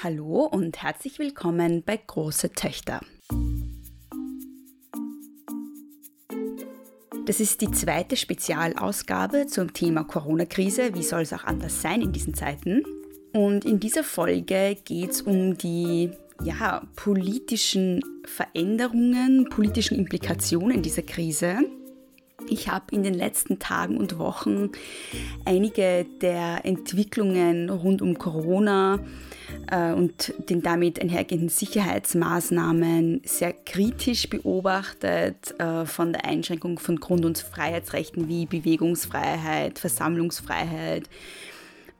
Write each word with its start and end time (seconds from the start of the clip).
Hallo 0.00 0.44
und 0.44 0.80
herzlich 0.80 1.18
willkommen 1.18 1.82
bei 1.84 1.96
Große 1.96 2.52
Töchter. 2.52 3.00
Das 7.26 7.40
ist 7.40 7.60
die 7.62 7.72
zweite 7.72 8.14
Spezialausgabe 8.14 9.48
zum 9.48 9.72
Thema 9.72 10.04
Corona-Krise. 10.04 10.94
Wie 10.94 11.02
soll 11.02 11.22
es 11.22 11.32
auch 11.32 11.42
anders 11.42 11.82
sein 11.82 12.00
in 12.00 12.12
diesen 12.12 12.34
Zeiten? 12.34 12.84
Und 13.32 13.64
in 13.64 13.80
dieser 13.80 14.04
Folge 14.04 14.76
geht 14.84 15.10
es 15.10 15.22
um 15.22 15.58
die 15.58 16.12
ja, 16.44 16.86
politischen 16.94 18.00
Veränderungen, 18.24 19.48
politischen 19.50 19.98
Implikationen 19.98 20.80
dieser 20.80 21.02
Krise 21.02 21.58
ich 22.50 22.68
habe 22.68 22.86
in 22.92 23.02
den 23.02 23.14
letzten 23.14 23.58
Tagen 23.58 23.96
und 23.96 24.18
Wochen 24.18 24.70
einige 25.44 26.06
der 26.20 26.64
Entwicklungen 26.64 27.70
rund 27.70 28.02
um 28.02 28.18
Corona 28.18 29.00
und 29.92 30.32
den 30.48 30.62
damit 30.62 31.00
einhergehenden 31.00 31.48
Sicherheitsmaßnahmen 31.48 33.22
sehr 33.24 33.52
kritisch 33.52 34.28
beobachtet, 34.28 35.54
äh, 35.58 35.84
von 35.84 36.12
der 36.12 36.24
Einschränkung 36.24 36.78
von 36.78 37.00
Grund- 37.00 37.24
und 37.24 37.38
Freiheitsrechten 37.38 38.28
wie 38.28 38.46
Bewegungsfreiheit, 38.46 39.78
Versammlungsfreiheit, 39.78 41.08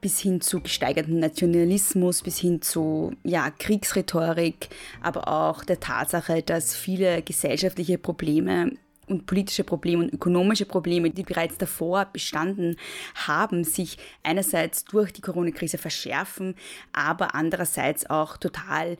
bis 0.01 0.21
hin 0.21 0.41
zu 0.41 0.61
gesteigerten 0.61 1.19
Nationalismus, 1.19 2.23
bis 2.23 2.39
hin 2.39 2.63
zu 2.63 3.13
ja, 3.25 3.51
Kriegsrhetorik, 3.51 4.69
aber 5.03 5.29
auch 5.29 5.65
der 5.65 5.81
Tatsache, 5.81 6.43
dass 6.43 6.77
viele 6.77 7.23
gesellschaftliche 7.23 7.99
Probleme 7.99 8.73
und 9.09 9.27
politische 9.27 9.65
Probleme 9.65 10.05
und 10.05 10.13
ökonomische 10.13 10.67
Probleme, 10.67 11.11
die 11.11 11.23
bereits 11.23 11.59
davor 11.59 12.07
bestanden 12.13 12.77
haben, 13.15 13.65
sich 13.65 13.99
einerseits 14.23 14.85
durch 14.85 15.13
die 15.13 15.21
Corona-Krise 15.21 15.79
verschärfen, 15.79 16.55
aber 16.93 17.35
andererseits 17.35 18.09
auch 18.09 18.37
total 18.37 18.97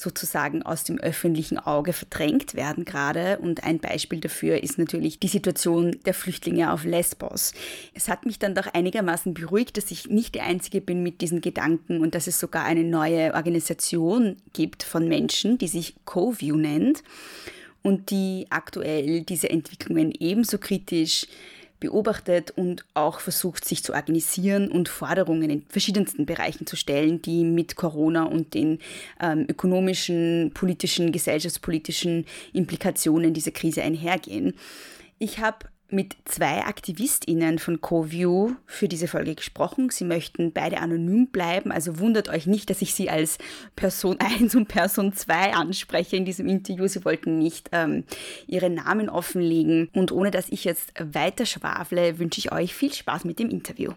sozusagen 0.00 0.62
aus 0.62 0.84
dem 0.84 0.98
öffentlichen 0.98 1.58
Auge 1.58 1.92
verdrängt 1.92 2.54
werden 2.54 2.84
gerade. 2.84 3.38
Und 3.38 3.64
ein 3.64 3.78
Beispiel 3.78 4.20
dafür 4.20 4.62
ist 4.62 4.78
natürlich 4.78 5.18
die 5.18 5.28
Situation 5.28 5.98
der 6.06 6.14
Flüchtlinge 6.14 6.72
auf 6.72 6.84
Lesbos. 6.84 7.52
Es 7.94 8.08
hat 8.08 8.26
mich 8.26 8.38
dann 8.38 8.54
doch 8.54 8.66
einigermaßen 8.66 9.34
beruhigt, 9.34 9.76
dass 9.76 9.90
ich 9.90 10.08
nicht 10.08 10.34
die 10.34 10.40
Einzige 10.40 10.80
bin 10.80 11.02
mit 11.02 11.20
diesen 11.20 11.40
Gedanken 11.40 12.00
und 12.00 12.14
dass 12.14 12.26
es 12.26 12.40
sogar 12.40 12.64
eine 12.64 12.84
neue 12.84 13.34
Organisation 13.34 14.36
gibt 14.52 14.82
von 14.82 15.08
Menschen, 15.08 15.58
die 15.58 15.68
sich 15.68 15.94
CoView 16.04 16.56
nennt 16.56 17.02
und 17.82 18.10
die 18.10 18.46
aktuell 18.50 19.22
diese 19.22 19.50
Entwicklungen 19.50 20.12
ebenso 20.18 20.58
kritisch 20.58 21.26
beobachtet 21.80 22.52
und 22.54 22.84
auch 22.94 23.20
versucht, 23.20 23.64
sich 23.64 23.82
zu 23.82 23.94
organisieren 23.94 24.70
und 24.70 24.88
Forderungen 24.88 25.50
in 25.50 25.62
verschiedensten 25.68 26.26
Bereichen 26.26 26.66
zu 26.66 26.76
stellen, 26.76 27.22
die 27.22 27.42
mit 27.42 27.74
Corona 27.74 28.24
und 28.24 28.54
den 28.54 28.78
ähm, 29.20 29.46
ökonomischen, 29.48 30.52
politischen, 30.52 31.10
gesellschaftspolitischen 31.10 32.26
Implikationen 32.52 33.32
dieser 33.32 33.50
Krise 33.50 33.82
einhergehen. 33.82 34.54
Ich 35.18 35.38
habe 35.38 35.66
mit 35.92 36.16
zwei 36.24 36.64
AktivistInnen 36.64 37.58
von 37.58 37.80
CoView 37.80 38.52
für 38.66 38.88
diese 38.88 39.08
Folge 39.08 39.34
gesprochen. 39.34 39.90
Sie 39.90 40.04
möchten 40.04 40.52
beide 40.52 40.78
anonym 40.78 41.28
bleiben, 41.28 41.72
also 41.72 41.98
wundert 41.98 42.28
euch 42.28 42.46
nicht, 42.46 42.70
dass 42.70 42.82
ich 42.82 42.94
sie 42.94 43.10
als 43.10 43.38
Person 43.76 44.18
1 44.40 44.54
und 44.54 44.68
Person 44.68 45.12
2 45.12 45.54
anspreche 45.54 46.16
in 46.16 46.24
diesem 46.24 46.48
Interview. 46.48 46.86
Sie 46.86 47.04
wollten 47.04 47.38
nicht 47.38 47.68
ähm, 47.72 48.04
ihre 48.46 48.70
Namen 48.70 49.08
offenlegen. 49.08 49.88
Und 49.94 50.12
ohne 50.12 50.30
dass 50.30 50.48
ich 50.48 50.64
jetzt 50.64 50.92
weiter 50.98 51.46
schwafle, 51.46 52.18
wünsche 52.18 52.38
ich 52.38 52.52
euch 52.52 52.74
viel 52.74 52.92
Spaß 52.92 53.24
mit 53.24 53.38
dem 53.38 53.50
Interview. 53.50 53.92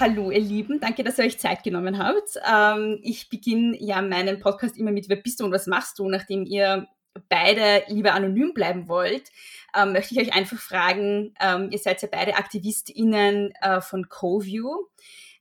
Hallo, 0.00 0.30
ihr 0.30 0.40
Lieben, 0.40 0.80
danke, 0.80 1.04
dass 1.04 1.18
ihr 1.18 1.24
euch 1.24 1.38
Zeit 1.38 1.62
genommen 1.62 1.98
habt. 1.98 2.38
Ähm, 2.50 2.98
ich 3.02 3.28
beginne 3.28 3.76
ja 3.80 4.02
meinen 4.02 4.40
Podcast 4.40 4.76
immer 4.76 4.90
mit 4.90 5.08
Wer 5.08 5.16
bist 5.16 5.38
du 5.40 5.44
und 5.44 5.52
was 5.52 5.66
machst 5.66 5.98
du, 5.98 6.08
nachdem 6.08 6.44
ihr 6.44 6.88
beide 7.28 7.82
lieber 7.88 8.14
anonym 8.14 8.54
bleiben 8.54 8.88
wollt, 8.88 9.30
ähm, 9.76 9.92
möchte 9.92 10.14
ich 10.14 10.20
euch 10.20 10.34
einfach 10.34 10.58
fragen, 10.58 11.34
ähm, 11.40 11.68
ihr 11.70 11.78
seid 11.78 12.02
ja 12.02 12.08
beide 12.10 12.36
AktivistInnen 12.36 13.52
äh, 13.60 13.80
von 13.80 14.08
CoView. 14.08 14.68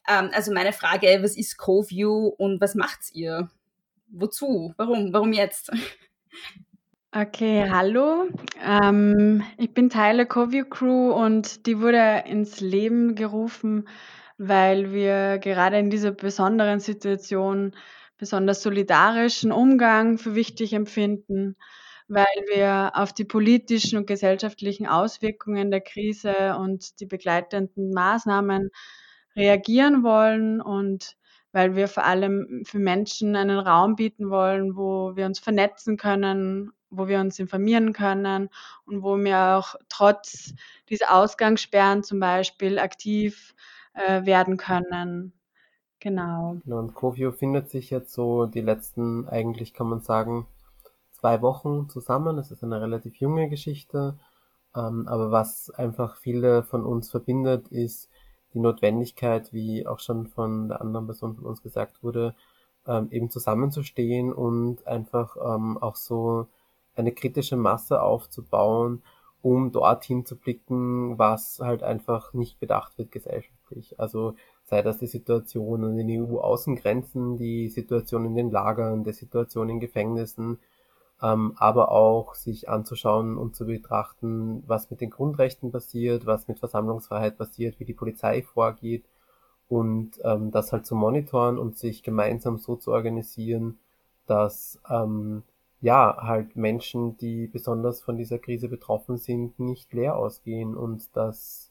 Ähm, 0.07 0.29
also 0.33 0.53
meine 0.53 0.73
Frage, 0.73 1.19
was 1.21 1.37
ist 1.37 1.57
CoView 1.57 2.27
und 2.37 2.61
was 2.61 2.75
macht 2.75 3.13
ihr? 3.13 3.49
Wozu? 4.07 4.73
Warum? 4.77 5.13
Warum 5.13 5.33
jetzt? 5.33 5.71
Okay, 7.13 7.69
hallo. 7.69 8.29
Ähm, 8.63 9.43
ich 9.57 9.73
bin 9.73 9.89
Teil 9.89 10.15
der 10.15 10.25
CoView 10.25 10.63
Crew 10.63 11.11
und 11.11 11.65
die 11.65 11.79
wurde 11.79 12.23
ins 12.25 12.61
Leben 12.61 13.15
gerufen, 13.15 13.89
weil 14.37 14.93
wir 14.93 15.37
gerade 15.39 15.77
in 15.77 15.89
dieser 15.89 16.11
besonderen 16.11 16.79
Situation 16.79 17.75
besonders 18.21 18.61
solidarischen 18.61 19.51
Umgang 19.51 20.19
für 20.19 20.35
wichtig 20.35 20.73
empfinden, 20.73 21.57
weil 22.07 22.27
wir 22.53 22.91
auf 22.93 23.13
die 23.13 23.25
politischen 23.25 23.97
und 23.97 24.05
gesellschaftlichen 24.05 24.85
Auswirkungen 24.85 25.71
der 25.71 25.81
Krise 25.81 26.55
und 26.55 26.99
die 26.99 27.07
begleitenden 27.07 27.89
Maßnahmen 27.89 28.69
reagieren 29.35 30.03
wollen 30.03 30.61
und 30.61 31.17
weil 31.51 31.75
wir 31.75 31.87
vor 31.87 32.05
allem 32.05 32.61
für 32.63 32.77
Menschen 32.77 33.35
einen 33.35 33.57
Raum 33.57 33.95
bieten 33.95 34.29
wollen, 34.29 34.75
wo 34.75 35.15
wir 35.15 35.25
uns 35.25 35.39
vernetzen 35.39 35.97
können, 35.97 36.71
wo 36.91 37.07
wir 37.07 37.19
uns 37.19 37.39
informieren 37.39 37.91
können 37.91 38.49
und 38.85 39.01
wo 39.01 39.17
wir 39.17 39.57
auch 39.57 39.73
trotz 39.89 40.53
dieser 40.89 41.11
Ausgangssperren 41.11 42.03
zum 42.03 42.19
Beispiel 42.19 42.77
aktiv 42.77 43.55
äh, 43.95 44.23
werden 44.27 44.57
können. 44.57 45.33
Genau. 46.01 46.57
Genau, 46.65 46.79
und 46.79 46.95
Covio 46.95 47.31
findet 47.31 47.69
sich 47.69 47.91
jetzt 47.91 48.11
so 48.11 48.47
die 48.47 48.61
letzten, 48.61 49.29
eigentlich 49.29 49.73
kann 49.73 49.87
man 49.87 50.01
sagen, 50.01 50.47
zwei 51.13 51.41
Wochen 51.41 51.87
zusammen. 51.89 52.37
Es 52.39 52.51
ist 52.51 52.63
eine 52.63 52.81
relativ 52.81 53.15
junge 53.17 53.47
Geschichte. 53.49 54.17
Ähm, 54.75 55.07
aber 55.07 55.31
was 55.31 55.69
einfach 55.69 56.15
viele 56.17 56.63
von 56.63 56.85
uns 56.85 57.11
verbindet, 57.11 57.67
ist 57.69 58.09
die 58.53 58.59
Notwendigkeit, 58.59 59.53
wie 59.53 59.85
auch 59.85 59.99
schon 59.99 60.27
von 60.27 60.69
der 60.69 60.81
anderen 60.81 61.05
Person 61.05 61.35
von 61.35 61.45
uns 61.45 61.61
gesagt 61.61 62.03
wurde, 62.03 62.35
ähm, 62.87 63.09
eben 63.11 63.29
zusammenzustehen 63.29 64.33
und 64.33 64.87
einfach 64.87 65.37
ähm, 65.37 65.77
auch 65.77 65.95
so 65.95 66.47
eine 66.95 67.11
kritische 67.11 67.57
Masse 67.57 68.01
aufzubauen, 68.01 69.03
um 69.41 69.71
dorthin 69.71 70.25
zu 70.25 70.35
blicken, 70.35 71.17
was 71.17 71.59
halt 71.59 71.83
einfach 71.83 72.33
nicht 72.33 72.59
bedacht 72.59 72.97
wird 72.97 73.11
gesellschaftlich. 73.11 73.99
Also 73.99 74.35
sei 74.71 74.81
das 74.81 74.97
die 74.97 75.07
Situation 75.07 75.83
an 75.83 75.97
den 75.97 76.09
EU-Außengrenzen, 76.09 77.37
die 77.37 77.67
Situation 77.67 78.23
in 78.23 78.35
den 78.35 78.51
Lagern, 78.51 79.03
die 79.03 79.11
Situation 79.11 79.67
in 79.69 79.81
Gefängnissen, 79.81 80.59
ähm, 81.21 81.53
aber 81.57 81.91
auch 81.91 82.35
sich 82.35 82.69
anzuschauen 82.69 83.37
und 83.37 83.53
zu 83.53 83.65
betrachten, 83.65 84.63
was 84.67 84.89
mit 84.89 85.01
den 85.01 85.09
Grundrechten 85.09 85.73
passiert, 85.73 86.25
was 86.25 86.47
mit 86.47 86.59
Versammlungsfreiheit 86.59 87.37
passiert, 87.37 87.81
wie 87.81 87.85
die 87.85 87.93
Polizei 87.93 88.43
vorgeht 88.43 89.03
und 89.67 90.11
ähm, 90.23 90.51
das 90.51 90.71
halt 90.71 90.85
zu 90.85 90.95
monitoren 90.95 91.59
und 91.59 91.77
sich 91.77 92.01
gemeinsam 92.01 92.57
so 92.57 92.77
zu 92.77 92.93
organisieren, 92.93 93.77
dass 94.25 94.79
ähm, 94.89 95.43
ja 95.81 96.15
halt 96.21 96.55
Menschen, 96.55 97.17
die 97.17 97.47
besonders 97.47 97.99
von 97.99 98.17
dieser 98.17 98.39
Krise 98.39 98.69
betroffen 98.69 99.17
sind, 99.17 99.59
nicht 99.59 99.91
leer 99.91 100.15
ausgehen 100.15 100.77
und 100.77 101.13
dass 101.17 101.70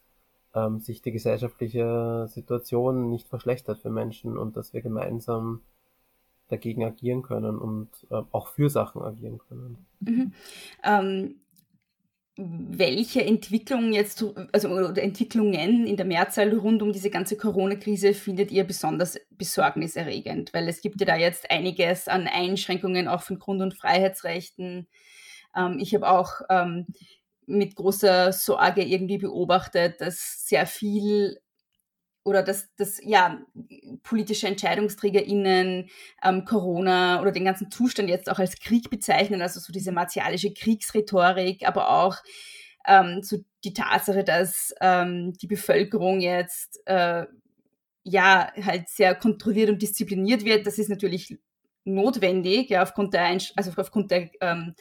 ähm, 0.55 0.81
sich 0.81 1.03
die 1.03 1.12
gesellschaftliche 1.12 2.27
Situation 2.28 3.09
nicht 3.09 3.28
verschlechtert 3.28 3.78
für 3.78 3.91
Menschen 3.91 4.37
und 4.37 4.56
dass 4.56 4.72
wir 4.72 4.83
gemeinsam 4.83 5.62
dagegen 6.49 6.84
agieren 6.84 7.22
können 7.22 7.59
und 7.59 7.88
äh, 8.11 8.22
auch 8.33 8.49
für 8.49 8.69
Sachen 8.69 9.03
agieren 9.03 9.39
können. 9.39 9.87
Mhm. 10.00 10.33
Ähm, 10.83 11.41
welche 12.37 13.22
Entwicklungen 13.25 13.93
jetzt, 13.93 14.25
also 14.53 14.69
oder 14.71 15.03
Entwicklungen 15.03 15.87
in 15.87 15.97
der 15.97 16.06
Mehrzahl 16.06 16.53
rund 16.56 16.83
um 16.83 16.93
diese 16.93 17.10
ganze 17.10 17.37
Corona-Krise 17.37 18.15
findet 18.15 18.50
ihr 18.50 18.65
besonders 18.65 19.19
besorgniserregend? 19.31 20.55
Weil 20.55 20.69
es 20.69 20.81
gibt 20.81 21.00
ja 21.00 21.06
da 21.06 21.16
jetzt 21.16 21.50
einiges 21.50 22.09
an 22.09 22.27
Einschränkungen 22.27 23.09
auch 23.09 23.22
von 23.22 23.39
Grund- 23.39 23.63
und 23.63 23.75
Freiheitsrechten. 23.75 24.89
Ähm, 25.54 25.78
ich 25.80 25.95
habe 25.95 26.09
auch 26.09 26.41
ähm, 26.48 26.86
mit 27.51 27.77
großer 27.77 28.33
Sorge 28.33 28.83
irgendwie 28.83 29.19
beobachtet, 29.19 30.01
dass 30.01 30.47
sehr 30.47 30.67
viel 30.67 31.41
oder 32.25 32.43
dass, 32.43 32.75
dass 32.77 33.01
ja, 33.03 33.41
politische 34.03 34.47
EntscheidungsträgerInnen 34.47 35.89
ähm, 36.23 36.45
Corona 36.45 37.21
oder 37.21 37.33
den 37.33 37.45
ganzen 37.45 37.71
Zustand 37.71 38.09
jetzt 38.09 38.31
auch 38.31 38.39
als 38.39 38.59
Krieg 38.59 38.91
bezeichnen, 38.91 39.43
also 39.43 39.59
so 39.59 39.73
diese 39.73 39.91
martialische 39.91 40.53
Kriegsrhetorik, 40.53 41.67
aber 41.67 41.91
auch 41.91 42.19
ähm, 42.87 43.23
so 43.23 43.39
die 43.65 43.73
Tatsache, 43.73 44.23
dass 44.23 44.75
ähm, 44.81 45.33
die 45.35 45.47
Bevölkerung 45.47 46.21
jetzt 46.21 46.81
äh, 46.87 47.25
ja 48.03 48.53
halt 48.63 48.89
sehr 48.89 49.15
kontrolliert 49.15 49.71
und 49.71 49.83
diszipliniert 49.83 50.45
wird, 50.45 50.67
das 50.67 50.79
ist 50.79 50.91
natürlich 50.91 51.39
notwendig, 51.85 52.71
ja, 52.71 52.83
aufgrund 52.83 53.15
der, 53.15 53.23
Einsch 53.25 53.53
also 53.57 53.73
aufgrund 53.77 54.11
der 54.11 54.31
ähm, 54.41 54.75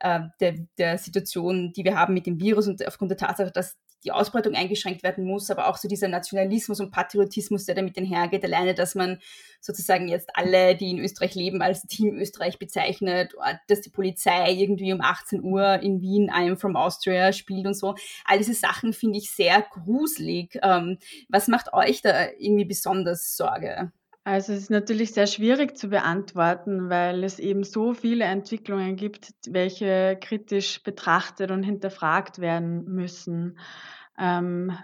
äh, 0.00 0.20
der, 0.40 0.54
der 0.78 0.98
Situation, 0.98 1.72
die 1.72 1.84
wir 1.84 1.96
haben 1.98 2.14
mit 2.14 2.26
dem 2.26 2.40
Virus 2.40 2.66
und 2.66 2.86
aufgrund 2.86 3.10
der 3.10 3.18
Tatsache, 3.18 3.50
dass 3.50 3.76
die 4.04 4.12
Ausbreitung 4.12 4.54
eingeschränkt 4.54 5.02
werden 5.02 5.24
muss, 5.24 5.50
aber 5.50 5.68
auch 5.68 5.76
so 5.76 5.88
dieser 5.88 6.08
Nationalismus 6.08 6.80
und 6.80 6.92
Patriotismus, 6.92 7.64
der 7.64 7.74
damit 7.74 7.98
einhergeht, 7.98 8.44
alleine, 8.44 8.72
dass 8.72 8.94
man 8.94 9.18
sozusagen 9.60 10.06
jetzt 10.06 10.30
alle, 10.34 10.76
die 10.76 10.90
in 10.90 10.98
Österreich 10.98 11.34
leben, 11.34 11.60
als 11.60 11.82
Team 11.82 12.14
Österreich 12.14 12.58
bezeichnet, 12.58 13.34
dass 13.66 13.80
die 13.80 13.90
Polizei 13.90 14.52
irgendwie 14.52 14.92
um 14.92 15.00
18 15.00 15.42
Uhr 15.42 15.80
in 15.82 16.00
Wien 16.00 16.30
I'm 16.30 16.56
from 16.56 16.76
Austria 16.76 17.32
spielt 17.32 17.66
und 17.66 17.74
so. 17.74 17.96
All 18.24 18.38
diese 18.38 18.54
Sachen 18.54 18.92
finde 18.92 19.18
ich 19.18 19.32
sehr 19.32 19.62
gruselig. 19.62 20.58
Ähm, 20.62 20.98
was 21.28 21.48
macht 21.48 21.72
euch 21.72 22.00
da 22.00 22.28
irgendwie 22.38 22.64
besonders 22.64 23.36
Sorge? 23.36 23.90
Also 24.26 24.54
es 24.54 24.62
ist 24.62 24.70
natürlich 24.70 25.12
sehr 25.12 25.28
schwierig 25.28 25.78
zu 25.78 25.86
beantworten, 25.86 26.90
weil 26.90 27.22
es 27.22 27.38
eben 27.38 27.62
so 27.62 27.94
viele 27.94 28.24
Entwicklungen 28.24 28.96
gibt, 28.96 29.32
welche 29.46 30.18
kritisch 30.20 30.82
betrachtet 30.82 31.52
und 31.52 31.62
hinterfragt 31.62 32.40
werden 32.40 32.86
müssen. 32.86 33.56
Ähm, 34.18 34.76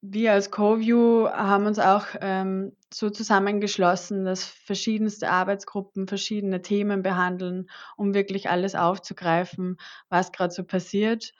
wir 0.00 0.32
als 0.32 0.50
CoView 0.50 1.28
haben 1.28 1.66
uns 1.66 1.78
auch 1.78 2.06
ähm, 2.20 2.72
so 2.92 3.08
zusammengeschlossen, 3.08 4.24
dass 4.24 4.42
verschiedenste 4.42 5.30
Arbeitsgruppen 5.30 6.08
verschiedene 6.08 6.60
Themen 6.60 7.02
behandeln, 7.02 7.70
um 7.96 8.14
wirklich 8.14 8.50
alles 8.50 8.74
aufzugreifen, 8.74 9.76
was 10.08 10.32
gerade 10.32 10.52
so 10.52 10.64
passiert 10.64 11.34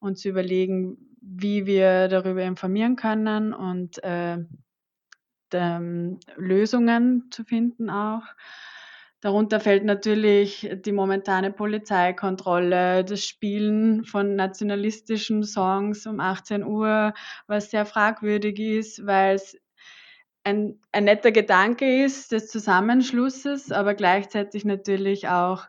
und 0.00 0.18
zu 0.18 0.30
überlegen, 0.30 1.16
wie 1.20 1.64
wir 1.64 2.08
darüber 2.08 2.42
informieren 2.42 2.96
können 2.96 3.54
und 3.54 4.02
äh, 4.02 4.38
ähm, 5.54 6.18
Lösungen 6.36 7.28
zu 7.30 7.44
finden 7.44 7.90
auch. 7.90 8.22
Darunter 9.20 9.58
fällt 9.58 9.84
natürlich 9.84 10.70
die 10.84 10.92
momentane 10.92 11.50
Polizeikontrolle, 11.50 13.04
das 13.04 13.24
Spielen 13.24 14.04
von 14.04 14.36
nationalistischen 14.36 15.44
Songs 15.44 16.06
um 16.06 16.20
18 16.20 16.62
Uhr, 16.62 17.14
was 17.46 17.70
sehr 17.70 17.86
fragwürdig 17.86 18.60
ist, 18.60 19.06
weil 19.06 19.36
es 19.36 19.56
ein, 20.44 20.78
ein 20.92 21.04
netter 21.04 21.32
Gedanke 21.32 22.04
ist 22.04 22.32
des 22.32 22.48
Zusammenschlusses, 22.48 23.72
aber 23.72 23.94
gleichzeitig 23.94 24.66
natürlich 24.66 25.28
auch 25.28 25.64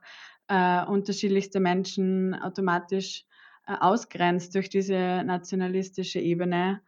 äh, 0.49 0.83
unterschiedlichste 0.85 1.61
Menschen 1.61 2.35
automatisch 2.35 3.23
äh, 3.67 3.73
ausgrenzt 3.79 4.53
durch 4.55 4.69
diese 4.69 5.23
nationalistische 5.25 6.19
Ebene. 6.19 6.81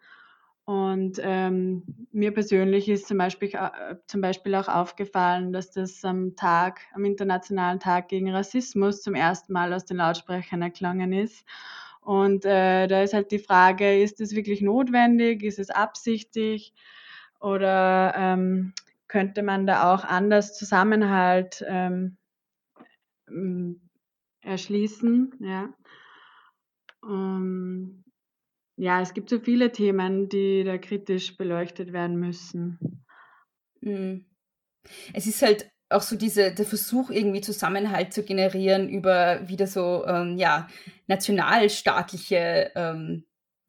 Und 0.68 1.22
ähm, 1.24 1.84
mir 2.12 2.34
persönlich 2.34 2.90
ist 2.90 3.08
zum 3.08 3.18
Beispiel, 3.18 3.52
äh, 3.54 3.96
zum 4.06 4.20
Beispiel 4.20 4.54
auch 4.54 4.68
aufgefallen, 4.68 5.54
dass 5.54 5.72
das 5.72 6.04
am 6.04 6.36
Tag, 6.36 6.82
am 6.94 7.06
Internationalen 7.06 7.80
Tag 7.80 8.10
gegen 8.10 8.30
Rassismus 8.30 9.02
zum 9.02 9.16
ersten 9.16 9.54
Mal 9.54 9.72
aus 9.72 9.86
den 9.86 9.96
Lautsprechern 9.96 10.62
erklangen 10.62 11.14
ist. 11.14 11.46
Und 12.02 12.44
äh, 12.44 12.88
da 12.88 13.02
ist 13.02 13.14
halt 13.14 13.32
die 13.32 13.40
Frage, 13.40 14.02
ist 14.04 14.20
es 14.20 14.36
wirklich 14.36 14.62
notwendig? 14.62 15.42
Ist 15.42 15.58
es 15.58 15.70
absichtlich? 15.70 16.74
Oder 17.40 18.14
ähm, 18.18 18.74
könnte 19.08 19.44
man 19.44 19.68
da 19.68 19.94
auch 19.94 20.04
anders 20.04 20.58
Zusammenhalt 20.58 21.64
ähm, 21.66 22.18
erschließen? 24.42 25.32
Ja. 25.40 25.70
Um, 27.02 28.04
ja, 28.78 29.02
es 29.02 29.14
gibt 29.14 29.30
so 29.30 29.40
viele 29.40 29.72
Themen, 29.72 30.30
die 30.30 30.64
da 30.64 30.78
kritisch 30.78 31.36
beleuchtet 31.36 31.94
werden 31.94 32.18
müssen. 32.20 33.04
Mhm. 33.82 34.26
Es 35.14 35.26
ist 35.26 35.42
halt 35.42 35.70
auch 35.90 36.02
so 36.02 36.16
diese, 36.16 36.54
der 36.54 36.66
Versuch, 36.66 37.10
irgendwie 37.10 37.42
Zusammenhalt 37.42 38.14
zu 38.14 38.24
generieren 38.24 38.88
über 38.88 39.48
wieder 39.48 39.68
so, 39.68 40.06
ähm, 40.06 40.38
ja, 40.38 40.68
nationalstaatliche 41.08 42.72
ähm, 42.76 43.26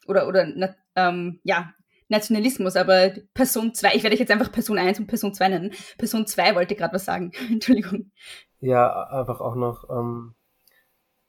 oder, 0.07 0.29
oder 0.29 0.47
na, 0.55 0.75
ähm, 0.95 1.41
ja, 1.43 1.73
Nationalismus, 2.09 2.77
aber 2.77 3.13
Person 3.35 3.75
2, 3.75 3.95
ich 3.95 4.03
werde 4.03 4.15
euch 4.15 4.21
jetzt 4.21 4.33
einfach 4.33 4.53
Person 4.53 4.79
1 4.79 4.99
und 4.99 5.07
Person 5.07 5.35
2 5.35 5.49
nennen. 5.49 5.73
Person 5.97 6.27
2 6.27 6.55
wollte 6.55 6.75
gerade 6.75 6.95
was 6.95 7.05
sagen. 7.05 7.33
Entschuldigung. 7.51 8.11
Ja, 8.61 9.05
einfach 9.09 9.41
auch 9.41 9.55
noch 9.55 9.89
ähm, 9.91 10.35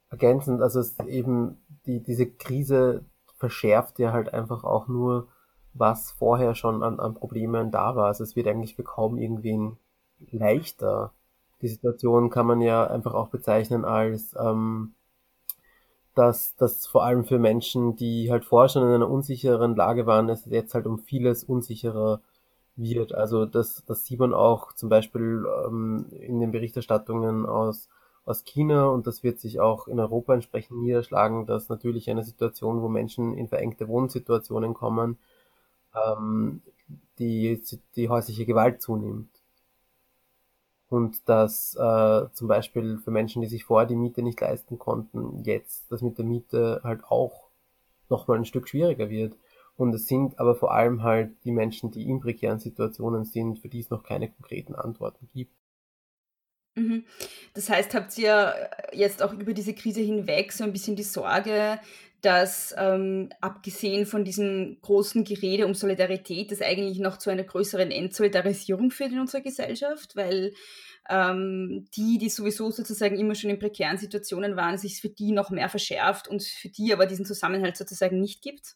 ergänzend, 0.10 0.62
also 0.62 0.80
es 0.80 0.98
eben 1.00 1.66
die, 1.86 2.02
diese 2.02 2.30
Krise 2.32 3.06
verschärft 3.40 4.00
ja 4.00 4.12
halt 4.12 4.34
einfach 4.34 4.64
auch 4.64 4.88
nur, 4.88 5.28
was 5.74 6.12
vorher 6.12 6.56
schon 6.56 6.84
an, 6.84 7.00
an 7.00 7.16
Problemen 7.16 7.72
da 7.72 7.96
war. 7.96 8.08
Also 8.08 8.24
es 8.24 8.36
wird 8.36 8.48
eigentlich 8.48 8.76
für 8.76 8.84
kaum 8.84 9.18
irgendwen 9.18 9.78
leichter. 10.32 11.14
Die 11.62 11.68
Situation 11.68 12.30
kann 12.30 12.46
man 12.46 12.62
ja 12.62 12.86
einfach 12.86 13.14
auch 13.14 13.30
bezeichnen 13.30 13.86
als, 13.86 14.36
ähm, 14.40 14.94
dass 16.16 16.56
das 16.58 16.86
vor 16.86 17.04
allem 17.04 17.24
für 17.26 17.40
Menschen, 17.40 17.96
die 17.96 18.30
halt 18.30 18.44
vorher 18.46 18.70
schon 18.70 18.84
in 18.84 18.94
einer 18.94 19.10
unsicheren 19.10 19.76
Lage 19.76 20.06
waren, 20.06 20.30
es 20.30 20.46
jetzt 20.46 20.74
halt 20.74 20.86
um 20.86 21.00
vieles 21.00 21.44
unsicherer 21.44 22.22
wird. 22.76 23.14
Also 23.14 23.46
das, 23.46 23.84
das 23.86 24.06
sieht 24.06 24.20
man 24.20 24.34
auch 24.34 24.74
zum 24.74 24.90
Beispiel 24.90 25.46
ähm, 25.66 26.08
in 26.12 26.40
den 26.40 26.52
Berichterstattungen 26.52 27.46
aus 27.46 27.90
aus 28.30 28.44
China 28.44 28.88
und 28.88 29.08
das 29.08 29.24
wird 29.24 29.40
sich 29.40 29.60
auch 29.60 29.88
in 29.88 30.00
Europa 30.00 30.36
entsprechend 30.36 30.80
niederschlagen, 30.80 31.48
dass 31.48 31.68
natürlich 31.68 32.10
eine 32.10 32.24
Situation, 32.24 32.82
wo 32.82 32.88
Menschen 32.88 33.34
in 33.36 33.48
verengte 33.48 33.88
Wohnsituationen 33.88 34.76
kommen, 34.76 35.18
ähm, 35.96 36.62
die, 37.18 37.62
die 37.96 38.08
häusliche 38.10 38.46
Gewalt 38.46 38.82
zunimmt. 38.82 39.30
Und 40.90 41.28
dass 41.28 41.76
äh, 41.76 42.28
zum 42.34 42.48
Beispiel 42.48 42.98
für 43.00 43.12
Menschen, 43.12 43.42
die 43.42 43.48
sich 43.48 43.64
vorher 43.64 43.88
die 43.88 43.96
Miete 43.96 44.22
nicht 44.22 44.42
leisten 44.42 44.80
konnten, 44.80 45.44
jetzt 45.44 45.92
das 45.92 46.02
mit 46.02 46.18
der 46.18 46.26
Miete 46.26 46.82
halt 46.84 47.04
auch 47.06 47.50
nochmal 48.10 48.38
ein 48.38 48.46
Stück 48.46 48.68
schwieriger 48.68 49.10
wird. 49.10 49.34
Und 49.76 49.94
es 49.94 50.08
sind 50.08 50.40
aber 50.40 50.56
vor 50.56 50.74
allem 50.74 51.04
halt 51.04 51.32
die 51.46 51.52
Menschen, 51.52 51.92
die 51.92 52.08
in 52.10 52.20
prekären 52.20 52.60
Situationen 52.60 53.24
sind, 53.24 53.60
für 53.60 53.70
die 53.70 53.80
es 53.80 53.90
noch 53.90 54.04
keine 54.04 54.30
konkreten 54.30 54.76
Antworten 54.76 55.30
gibt. 55.34 55.59
Mhm. 56.80 57.06
Das 57.54 57.70
heißt, 57.70 57.94
habt 57.94 58.18
ihr 58.18 58.54
jetzt 58.94 59.22
auch 59.22 59.34
über 59.34 59.54
diese 59.54 59.74
Krise 59.74 60.02
hinweg 60.02 60.52
so 60.54 60.64
ein 60.64 60.72
bisschen 60.72 60.96
die 60.96 61.04
Sorge, 61.04 61.80
dass 62.22 62.74
ähm, 62.78 63.30
abgesehen 63.40 64.06
von 64.06 64.26
diesem 64.26 64.78
großen 64.82 65.24
Gerede 65.24 65.66
um 65.66 65.74
Solidarität, 65.74 66.52
das 66.52 66.62
eigentlich 66.62 67.00
noch 67.00 67.18
zu 67.18 67.30
einer 67.30 67.44
größeren 67.44 67.92
Entsolidarisierung 67.92 68.92
führt 68.92 69.12
in 69.12 69.20
unserer 69.20 69.42
Gesellschaft, 69.42 70.16
weil 70.16 70.54
ähm, 71.10 71.88
die, 71.96 72.18
die 72.18 72.30
sowieso 72.30 72.72
sozusagen 72.72 73.18
immer 73.18 73.36
schon 73.36 73.50
in 73.50 73.60
prekären 73.60 73.98
Situationen 73.98 74.56
waren, 74.56 74.78
sich 74.78 75.02
für 75.02 75.10
die 75.10 75.32
noch 75.32 75.50
mehr 75.50 75.70
verschärft 75.70 76.28
und 76.28 76.44
für 76.44 76.70
die 76.70 76.94
aber 76.94 77.06
diesen 77.06 77.26
Zusammenhalt 77.26 77.78
sozusagen 77.78 78.20
nicht 78.20 78.42
gibt? 78.42 78.76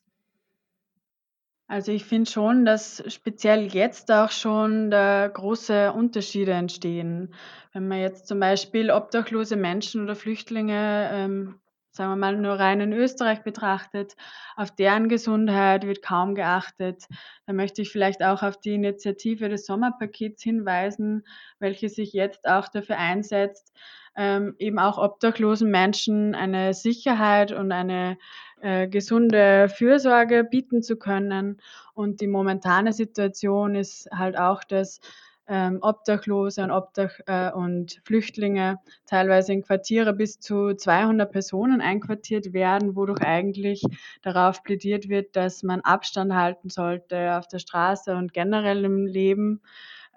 Also 1.73 1.91
ich 1.91 2.05
finde 2.05 2.29
schon, 2.29 2.65
dass 2.65 3.03
speziell 3.07 3.65
jetzt 3.65 4.11
auch 4.11 4.29
schon 4.29 4.91
da 4.91 5.27
große 5.27 5.91
Unterschiede 5.91 6.51
entstehen. 6.51 7.33
Wenn 7.71 7.87
man 7.87 7.99
jetzt 7.99 8.27
zum 8.27 8.39
Beispiel 8.39 8.91
obdachlose 8.91 9.55
Menschen 9.55 10.03
oder 10.03 10.15
Flüchtlinge, 10.15 11.09
ähm, 11.11 11.59
sagen 11.89 12.11
wir 12.11 12.15
mal, 12.15 12.37
nur 12.37 12.59
rein 12.59 12.79
in 12.79 12.93
Österreich 12.93 13.41
betrachtet, 13.41 14.13
auf 14.55 14.69
deren 14.69 15.09
Gesundheit 15.09 15.87
wird 15.87 16.03
kaum 16.03 16.35
geachtet. 16.35 17.05
Da 17.47 17.53
möchte 17.53 17.81
ich 17.81 17.89
vielleicht 17.91 18.23
auch 18.23 18.43
auf 18.43 18.59
die 18.59 18.75
Initiative 18.75 19.49
des 19.49 19.65
Sommerpakets 19.65 20.43
hinweisen, 20.43 21.23
welche 21.57 21.89
sich 21.89 22.13
jetzt 22.13 22.47
auch 22.47 22.67
dafür 22.67 22.99
einsetzt, 22.99 23.73
ähm, 24.15 24.53
eben 24.59 24.77
auch 24.77 24.99
obdachlosen 24.99 25.71
Menschen 25.71 26.35
eine 26.35 26.75
Sicherheit 26.75 27.51
und 27.51 27.71
eine 27.71 28.19
äh, 28.63 28.87
gesunde 28.87 29.67
Fürsorge 29.67 30.45
bieten 30.45 30.81
zu 30.81 30.95
können. 30.95 31.61
Und 31.93 32.21
die 32.21 32.27
momentane 32.27 32.93
Situation 32.93 33.75
ist 33.75 34.09
halt 34.11 34.37
auch, 34.37 34.63
dass 34.63 35.01
ähm, 35.47 35.79
Obdachlose 35.81 36.63
und, 36.63 36.71
Obdach 36.71 37.19
äh, 37.27 37.51
und 37.51 37.99
Flüchtlinge 38.05 38.79
teilweise 39.05 39.51
in 39.51 39.63
Quartiere 39.63 40.13
bis 40.13 40.39
zu 40.39 40.73
200 40.73 41.29
Personen 41.29 41.81
einquartiert 41.81 42.53
werden, 42.53 42.95
wodurch 42.95 43.21
eigentlich 43.21 43.83
darauf 44.21 44.63
plädiert 44.63 45.09
wird, 45.09 45.35
dass 45.35 45.63
man 45.63 45.81
Abstand 45.81 46.33
halten 46.33 46.69
sollte 46.69 47.37
auf 47.37 47.47
der 47.49 47.59
Straße 47.59 48.15
und 48.15 48.33
generell 48.33 48.85
im 48.85 49.05
Leben 49.05 49.61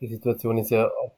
Die 0.00 0.08
Situation 0.08 0.56
ist 0.58 0.70
ja 0.70 0.86
auch 0.86 1.16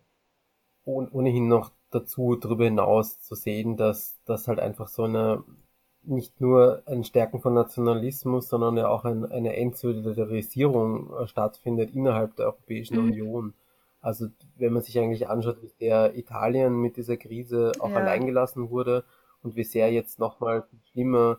ohnehin 0.84 1.46
noch 1.46 1.70
dazu 1.90 2.37
darüber 2.37 2.64
hinaus 2.64 3.20
zu 3.20 3.34
sehen, 3.34 3.76
dass 3.76 4.18
das 4.25 4.49
halt 4.49 4.58
einfach 4.58 4.88
so 4.88 5.04
eine 5.04 5.44
nicht 6.04 6.40
nur 6.40 6.82
ein 6.87 7.04
Stärken 7.04 7.40
von 7.40 7.54
Nationalismus, 7.54 8.49
sondern 8.49 8.76
ja 8.76 8.88
auch 8.88 9.04
ein, 9.04 9.30
eine 9.30 9.56
Entsolidarisierung 9.56 11.12
äh, 11.14 11.26
stattfindet 11.28 11.94
innerhalb 11.94 12.37
der 12.37 12.47
Europäischen 12.47 12.99
mhm. 12.99 13.11
Union. 13.11 13.54
Also 14.00 14.26
wenn 14.56 14.73
man 14.73 14.82
sich 14.82 14.99
eigentlich 14.99 15.28
anschaut, 15.28 15.62
wie 15.62 15.71
sehr 15.78 16.16
Italien 16.16 16.75
mit 16.80 16.97
dieser 16.97 17.16
Krise 17.16 17.73
auch 17.78 17.90
ja. 17.90 17.97
alleingelassen 17.97 18.71
wurde 18.71 19.04
und 19.42 19.54
wie 19.54 19.64
sehr 19.64 19.92
jetzt 19.92 20.18
nochmal 20.18 20.64
schlimmer 20.90 21.38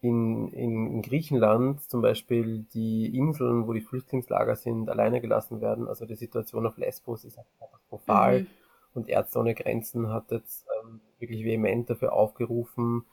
in, 0.00 0.48
in, 0.52 0.86
in 0.92 1.02
Griechenland 1.02 1.82
zum 1.82 2.00
Beispiel 2.00 2.64
die 2.72 3.14
Inseln, 3.16 3.66
wo 3.66 3.72
die 3.72 3.80
Flüchtlingslager 3.80 4.56
sind, 4.56 4.88
alleine 4.88 5.20
gelassen 5.20 5.60
werden. 5.60 5.86
Also 5.86 6.06
die 6.06 6.14
Situation 6.14 6.66
auf 6.66 6.78
Lesbos 6.78 7.24
ist 7.24 7.38
katastrophal 7.58 8.42
mhm. 8.42 8.46
und 8.94 9.08
Ärzte 9.08 9.40
ohne 9.40 9.54
Grenzen 9.54 10.10
hat 10.10 10.30
jetzt 10.30 10.66
ähm, 10.82 11.00
wirklich 11.18 11.44
vehement 11.44 11.90
dafür 11.90 12.12
aufgerufen, 12.14 13.04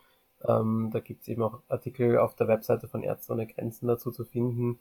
ähm, 0.48 0.90
da 0.92 1.00
gibt 1.00 1.24
es 1.24 1.28
eben 1.28 1.44
auch 1.44 1.62
Artikel 1.68 2.18
auf 2.18 2.36
der 2.36 2.48
Webseite 2.48 2.88
von 2.88 3.04
Ärzte 3.04 3.34
ohne 3.34 3.48
Grenzen 3.48 3.88
dazu 3.88 4.12
zu 4.12 4.26
finden, 4.26 4.80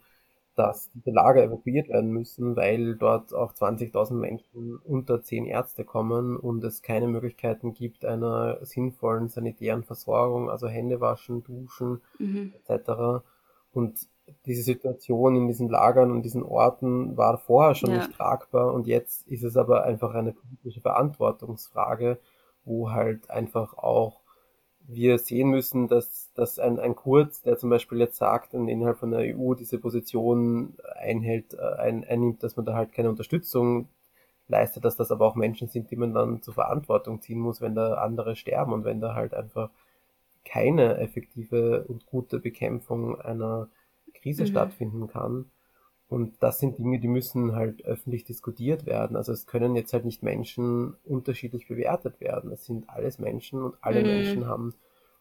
dass 0.55 0.89
diese 0.91 1.11
Lager 1.11 1.43
evakuiert 1.43 1.89
werden 1.89 2.11
müssen, 2.11 2.55
weil 2.55 2.95
dort 2.95 3.33
auch 3.33 3.53
20.000 3.53 4.13
Menschen 4.13 4.77
unter 4.77 5.21
10 5.21 5.45
Ärzte 5.45 5.83
kommen 5.83 6.37
und 6.37 6.63
es 6.63 6.81
keine 6.81 7.07
Möglichkeiten 7.07 7.73
gibt 7.73 8.05
einer 8.05 8.63
sinnvollen 8.65 9.27
sanitären 9.27 9.83
Versorgung, 9.83 10.49
also 10.49 10.67
Hände 10.67 11.01
waschen, 11.01 11.43
duschen 11.43 12.01
mhm. 12.19 12.53
etc. 12.55 13.23
Und 13.73 14.07
diese 14.45 14.63
Situation 14.63 15.35
in 15.35 15.47
diesen 15.47 15.69
Lagern 15.69 16.11
und 16.11 16.23
diesen 16.23 16.43
Orten 16.43 17.17
war 17.17 17.37
vorher 17.37 17.75
schon 17.75 17.91
ja. 17.91 17.97
nicht 17.97 18.13
tragbar 18.13 18.73
und 18.73 18.87
jetzt 18.87 19.27
ist 19.27 19.43
es 19.43 19.57
aber 19.57 19.83
einfach 19.83 20.13
eine 20.15 20.31
politische 20.31 20.81
Verantwortungsfrage, 20.81 22.17
wo 22.63 22.91
halt 22.91 23.29
einfach 23.29 23.77
auch 23.77 24.24
wir 24.87 25.17
sehen 25.17 25.49
müssen, 25.49 25.87
dass, 25.87 26.31
dass 26.33 26.59
ein, 26.59 26.79
ein 26.79 26.95
Kurz, 26.95 27.41
der 27.41 27.57
zum 27.57 27.69
Beispiel 27.69 27.99
jetzt 27.99 28.17
sagt 28.17 28.53
innerhalb 28.53 28.97
von 28.97 29.11
der 29.11 29.35
EU 29.35 29.53
diese 29.53 29.79
Position 29.79 30.75
einhält, 30.95 31.53
äh, 31.53 31.75
ein, 31.77 32.03
einnimmt, 32.03 32.43
dass 32.43 32.55
man 32.55 32.65
da 32.65 32.75
halt 32.75 32.91
keine 32.93 33.09
Unterstützung 33.09 33.87
leistet, 34.47 34.85
dass 34.85 34.95
das 34.95 35.11
aber 35.11 35.25
auch 35.25 35.35
Menschen 35.35 35.69
sind, 35.69 35.89
die 35.91 35.95
man 35.95 36.13
dann 36.13 36.41
zur 36.41 36.53
Verantwortung 36.53 37.21
ziehen 37.21 37.39
muss, 37.39 37.61
wenn 37.61 37.75
da 37.75 37.95
andere 37.95 38.35
sterben 38.35 38.73
und 38.73 38.85
wenn 38.85 39.01
da 39.01 39.15
halt 39.15 39.33
einfach 39.33 39.69
keine 40.43 40.97
effektive 40.97 41.85
und 41.87 42.05
gute 42.05 42.39
Bekämpfung 42.39 43.19
einer 43.19 43.69
Krise 44.13 44.43
mhm. 44.43 44.47
stattfinden 44.47 45.07
kann. 45.07 45.45
Und 46.07 46.35
das 46.41 46.59
sind 46.59 46.77
Dinge, 46.77 46.99
die 46.99 47.07
müssen 47.07 47.55
halt 47.55 47.83
öffentlich 47.83 48.25
diskutiert 48.25 48.85
werden. 48.85 49.17
Also 49.17 49.31
es 49.31 49.47
können 49.47 49.75
jetzt 49.75 49.91
halt 49.91 50.05
nicht 50.05 50.21
Menschen 50.21 50.95
unterschiedlich 51.03 51.67
bewertet 51.67 52.19
werden. 52.21 52.51
Es 52.51 52.65
sind 52.65 52.89
alles 52.89 53.17
Menschen 53.17 53.63
und 53.63 53.75
alle 53.81 54.01
mhm. 54.01 54.07
Menschen 54.07 54.47
haben, 54.47 54.73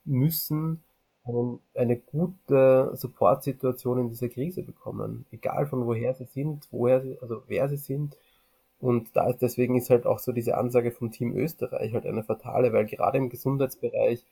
müssen 0.04 0.82
eine 1.74 1.96
gute 1.96 2.90
Supportsituation 2.94 3.98
in 3.98 4.08
dieser 4.10 4.28
Krise 4.28 4.62
bekommen. 4.62 5.24
Egal 5.30 5.66
von 5.66 5.86
woher 5.86 6.12
sie 6.12 6.26
sind, 6.26 6.68
woher 6.70 7.00
sie, 7.00 7.16
also 7.22 7.42
wer 7.46 7.68
sie 7.70 7.78
sind. 7.78 8.18
Und 8.78 9.16
da 9.16 9.30
ist 9.30 9.40
deswegen 9.40 9.76
ist 9.76 9.88
halt 9.88 10.04
auch 10.04 10.18
so 10.18 10.32
diese 10.32 10.58
Ansage 10.58 10.90
vom 10.90 11.10
Team 11.10 11.34
Österreich 11.34 11.94
halt 11.94 12.04
eine 12.04 12.22
fatale, 12.22 12.74
weil 12.74 12.84
gerade 12.84 13.16
im 13.16 13.30
Gesundheitsbereich 13.30 14.26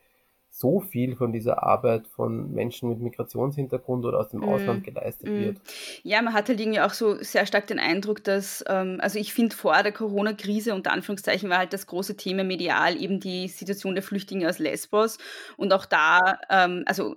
so 0.55 0.81
viel 0.81 1.17
von 1.17 1.33
dieser 1.33 1.63
Arbeit 1.63 2.07
von 2.07 2.53
Menschen 2.53 2.91
mit 2.91 3.01
Migrationshintergrund 3.01 4.05
oder 4.05 4.21
aus 4.21 4.29
dem 4.29 4.41
mm. 4.41 4.49
Ausland 4.49 4.85
geleistet 4.85 5.31
mm. 5.31 5.41
wird. 5.41 5.61
Ja, 6.03 6.21
man 6.21 6.35
hat 6.35 6.51
halt 6.51 6.61
irgendwie 6.61 6.81
auch 6.81 6.93
so 6.93 7.15
sehr 7.23 7.47
stark 7.47 7.67
den 7.69 7.79
Eindruck, 7.79 8.23
dass, 8.23 8.63
ähm, 8.69 8.99
also 9.01 9.19
ich 9.19 9.33
finde 9.33 9.57
vor 9.57 9.83
der 9.83 9.93
Corona-Krise 9.93 10.75
unter 10.75 10.93
Anführungszeichen 10.93 11.49
war 11.49 11.57
halt 11.57 11.73
das 11.73 11.87
große 11.87 12.19
Thema 12.19 12.45
medial 12.45 13.01
eben 13.01 13.19
die 13.19 13.49
Situation 13.49 13.95
der 13.95 14.03
Flüchtlinge 14.03 14.47
aus 14.47 14.59
Lesbos 14.59 15.17
und 15.57 15.73
auch 15.73 15.87
da, 15.87 16.39
ähm, 16.51 16.83
also 16.85 17.17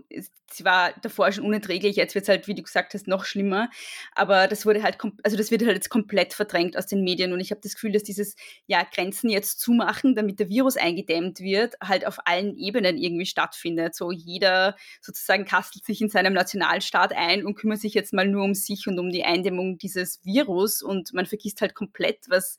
sie 0.51 0.65
war 0.65 0.93
davor 1.01 1.31
schon 1.31 1.45
unerträglich, 1.45 1.95
jetzt 1.95 2.15
wird 2.15 2.23
es 2.23 2.29
halt, 2.29 2.47
wie 2.47 2.55
du 2.55 2.61
gesagt 2.61 2.93
hast, 2.93 3.07
noch 3.07 3.25
schlimmer. 3.25 3.69
Aber 4.13 4.47
das 4.47 4.65
wurde 4.65 4.83
halt, 4.83 4.97
also 5.23 5.37
das 5.37 5.51
wird 5.51 5.63
halt 5.63 5.75
jetzt 5.75 5.89
komplett 5.89 6.33
verdrängt 6.33 6.77
aus 6.77 6.87
den 6.87 7.03
Medien. 7.03 7.33
Und 7.33 7.39
ich 7.39 7.51
habe 7.51 7.61
das 7.61 7.73
Gefühl, 7.73 7.91
dass 7.91 8.03
dieses, 8.03 8.35
ja, 8.67 8.83
Grenzen 8.83 9.29
jetzt 9.29 9.59
zumachen, 9.59 10.15
damit 10.15 10.39
der 10.39 10.49
Virus 10.49 10.77
eingedämmt 10.77 11.39
wird, 11.39 11.75
halt 11.81 12.05
auf 12.05 12.19
allen 12.25 12.55
Ebenen 12.55 12.97
irgendwie 12.97 13.25
stattfindet. 13.25 13.95
So 13.95 14.11
jeder 14.11 14.75
sozusagen 15.01 15.45
kastelt 15.45 15.85
sich 15.85 16.01
in 16.01 16.09
seinem 16.09 16.33
Nationalstaat 16.33 17.13
ein 17.13 17.45
und 17.45 17.55
kümmert 17.55 17.79
sich 17.79 17.93
jetzt 17.93 18.13
mal 18.13 18.27
nur 18.27 18.43
um 18.43 18.53
sich 18.53 18.87
und 18.87 18.99
um 18.99 19.09
die 19.11 19.23
Eindämmung 19.23 19.77
dieses 19.77 20.23
Virus. 20.23 20.81
Und 20.81 21.13
man 21.13 21.25
vergisst 21.25 21.61
halt 21.61 21.75
komplett, 21.75 22.25
was 22.29 22.57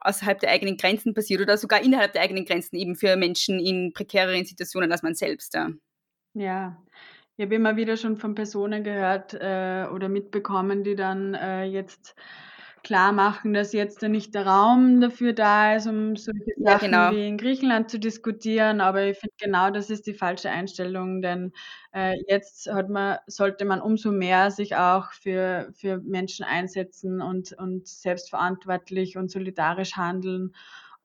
außerhalb 0.00 0.38
der 0.38 0.50
eigenen 0.50 0.76
Grenzen 0.76 1.14
passiert 1.14 1.40
oder 1.40 1.56
sogar 1.58 1.82
innerhalb 1.82 2.12
der 2.12 2.22
eigenen 2.22 2.44
Grenzen 2.44 2.76
eben 2.76 2.94
für 2.96 3.16
Menschen 3.16 3.58
in 3.58 3.92
prekäreren 3.92 4.44
Situationen 4.44 4.92
als 4.92 5.02
man 5.02 5.14
selbst. 5.14 5.54
Ja. 5.54 5.70
Ja, 6.34 6.76
ich 7.36 7.44
habe 7.44 7.54
immer 7.54 7.76
wieder 7.76 7.96
schon 7.96 8.16
von 8.16 8.34
Personen 8.34 8.82
gehört 8.82 9.34
äh, 9.34 9.86
oder 9.92 10.08
mitbekommen, 10.08 10.84
die 10.84 10.96
dann 10.96 11.34
äh, 11.34 11.64
jetzt 11.64 12.14
klar 12.86 13.10
machen, 13.12 13.52
dass 13.52 13.72
jetzt 13.72 14.00
nicht 14.02 14.32
der 14.34 14.46
Raum 14.46 15.00
dafür 15.00 15.32
da 15.32 15.74
ist, 15.74 15.88
um 15.88 16.14
solche 16.14 16.52
ja, 16.56 16.72
Sachen 16.72 16.92
genau. 16.92 17.10
wie 17.10 17.26
in 17.26 17.36
Griechenland 17.36 17.90
zu 17.90 17.98
diskutieren. 17.98 18.80
Aber 18.80 19.02
ich 19.02 19.18
finde 19.18 19.34
genau, 19.40 19.70
das 19.70 19.90
ist 19.90 20.06
die 20.06 20.14
falsche 20.14 20.50
Einstellung, 20.50 21.20
denn 21.20 21.52
äh, 21.92 22.14
jetzt 22.28 22.72
hat 22.72 22.88
man, 22.88 23.18
sollte 23.26 23.64
man 23.64 23.80
umso 23.80 24.12
mehr 24.12 24.52
sich 24.52 24.76
auch 24.76 25.10
für, 25.10 25.72
für 25.74 25.98
Menschen 25.98 26.44
einsetzen 26.44 27.20
und, 27.20 27.52
und 27.58 27.88
selbstverantwortlich 27.88 29.16
und 29.16 29.32
solidarisch 29.32 29.96
handeln 29.96 30.54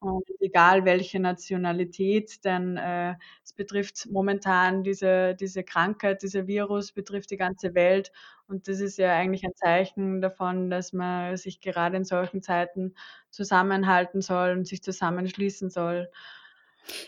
und 0.01 0.25
egal 0.39 0.85
welche 0.85 1.19
Nationalität, 1.19 2.43
denn 2.45 2.77
äh, 2.77 3.15
es 3.43 3.53
betrifft 3.53 4.07
momentan 4.11 4.83
diese, 4.83 5.35
diese 5.35 5.63
Krankheit, 5.63 6.23
dieser 6.23 6.47
Virus 6.47 6.91
betrifft 6.91 7.31
die 7.31 7.37
ganze 7.37 7.75
Welt 7.75 8.11
und 8.47 8.67
das 8.67 8.79
ist 8.81 8.97
ja 8.97 9.15
eigentlich 9.15 9.45
ein 9.45 9.55
Zeichen 9.55 10.21
davon, 10.21 10.69
dass 10.69 10.91
man 10.93 11.37
sich 11.37 11.61
gerade 11.61 11.97
in 11.97 12.03
solchen 12.05 12.41
Zeiten 12.41 12.95
zusammenhalten 13.29 14.21
soll 14.21 14.51
und 14.57 14.67
sich 14.67 14.83
zusammenschließen 14.83 15.69
soll. 15.69 16.09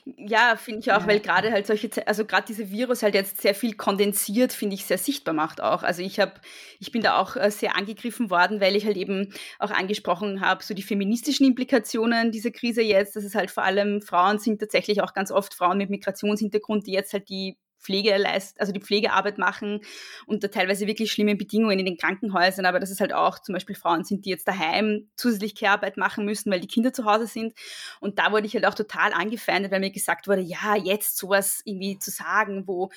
Ja, 0.06 0.56
finde 0.56 0.80
ich 0.82 0.92
auch, 0.92 1.02
ja. 1.02 1.08
weil 1.08 1.20
gerade 1.20 1.52
halt 1.52 1.68
solche, 1.68 1.90
also 2.08 2.26
gerade 2.26 2.46
dieser 2.48 2.70
Virus 2.70 3.04
halt 3.04 3.16
jetzt 3.16 3.42
sehr 3.42 3.56
viel 3.56 3.76
kondensiert, 3.76 4.54
finde 4.54 4.76
ich, 4.76 4.86
sehr 4.86 4.98
sichtbar 4.98 5.34
macht 5.34 5.62
auch. 5.62 5.84
Also 5.84 6.02
ich 6.02 6.20
habe, 6.20 6.34
ich 6.80 6.92
bin 6.92 7.02
da 7.02 7.18
auch 7.20 7.36
äh, 7.36 7.52
sehr 7.52 7.76
angegriffen 7.76 8.30
worden, 8.30 8.62
weil 8.62 8.76
ich 8.76 8.86
halt 8.86 8.98
eben 8.98 9.34
auch 9.60 9.72
angesprochen 9.72 10.42
habe, 10.42 10.64
so 10.64 10.74
die 10.74 10.84
feministischen 10.84 11.46
Implikationen 11.46 12.32
dieser 12.32 12.52
Krise 12.52 12.82
jetzt, 12.82 13.16
dass 13.16 13.24
es 13.24 13.36
halt 13.36 13.52
vor 13.52 13.64
allem 13.64 14.02
Frauen 14.02 14.40
sind 14.40 14.60
tatsächlich 14.60 15.02
auch 15.02 15.14
ganz 15.14 15.32
oft 15.32 15.54
Frauen 15.54 15.78
mit 15.78 15.90
Migrationshintergrund, 15.90 16.88
die 16.88 16.94
jetzt 16.94 17.14
halt 17.14 17.30
die 17.30 17.58
Pflegeleist, 17.84 18.60
also 18.60 18.72
die 18.72 18.80
Pflegearbeit 18.80 19.38
machen 19.38 19.82
unter 20.26 20.50
teilweise 20.50 20.88
wirklich 20.88 21.12
schlimmen 21.12 21.38
Bedingungen 21.38 21.80
in 21.80 21.86
den 21.86 21.98
Krankenhäusern, 21.98 22.66
aber 22.66 22.80
dass 22.80 22.90
es 22.90 23.00
halt 23.00 23.14
auch 23.14 23.40
zum 23.40 23.54
Beispiel 23.54 23.76
Frauen 23.76 24.04
sind, 24.04 24.26
die 24.26 24.30
jetzt 24.30 24.48
daheim 24.48 25.10
zusätzlich 25.16 25.56
Care-Arbeit 25.56 25.98
machen 25.98 26.26
müssen, 26.26 26.52
weil 26.52 26.60
die 26.60 26.68
Kinder 26.68 26.94
zu 26.94 27.06
Hause 27.06 27.28
sind. 27.28 27.54
Und 28.00 28.20
da 28.20 28.32
wurde 28.32 28.48
ich 28.48 28.54
halt 28.54 28.66
auch 28.66 28.76
total 28.76 29.14
angefeindet, 29.14 29.72
weil 29.72 29.80
mir 29.80 29.92
gesagt 29.92 30.28
wurde, 30.28 30.42
ja, 30.42 30.76
jetzt 30.76 31.18
sowas 31.18 31.62
irgendwie 31.66 32.00
zu 32.00 32.12
sagen, 32.12 32.64
wo 32.68 32.90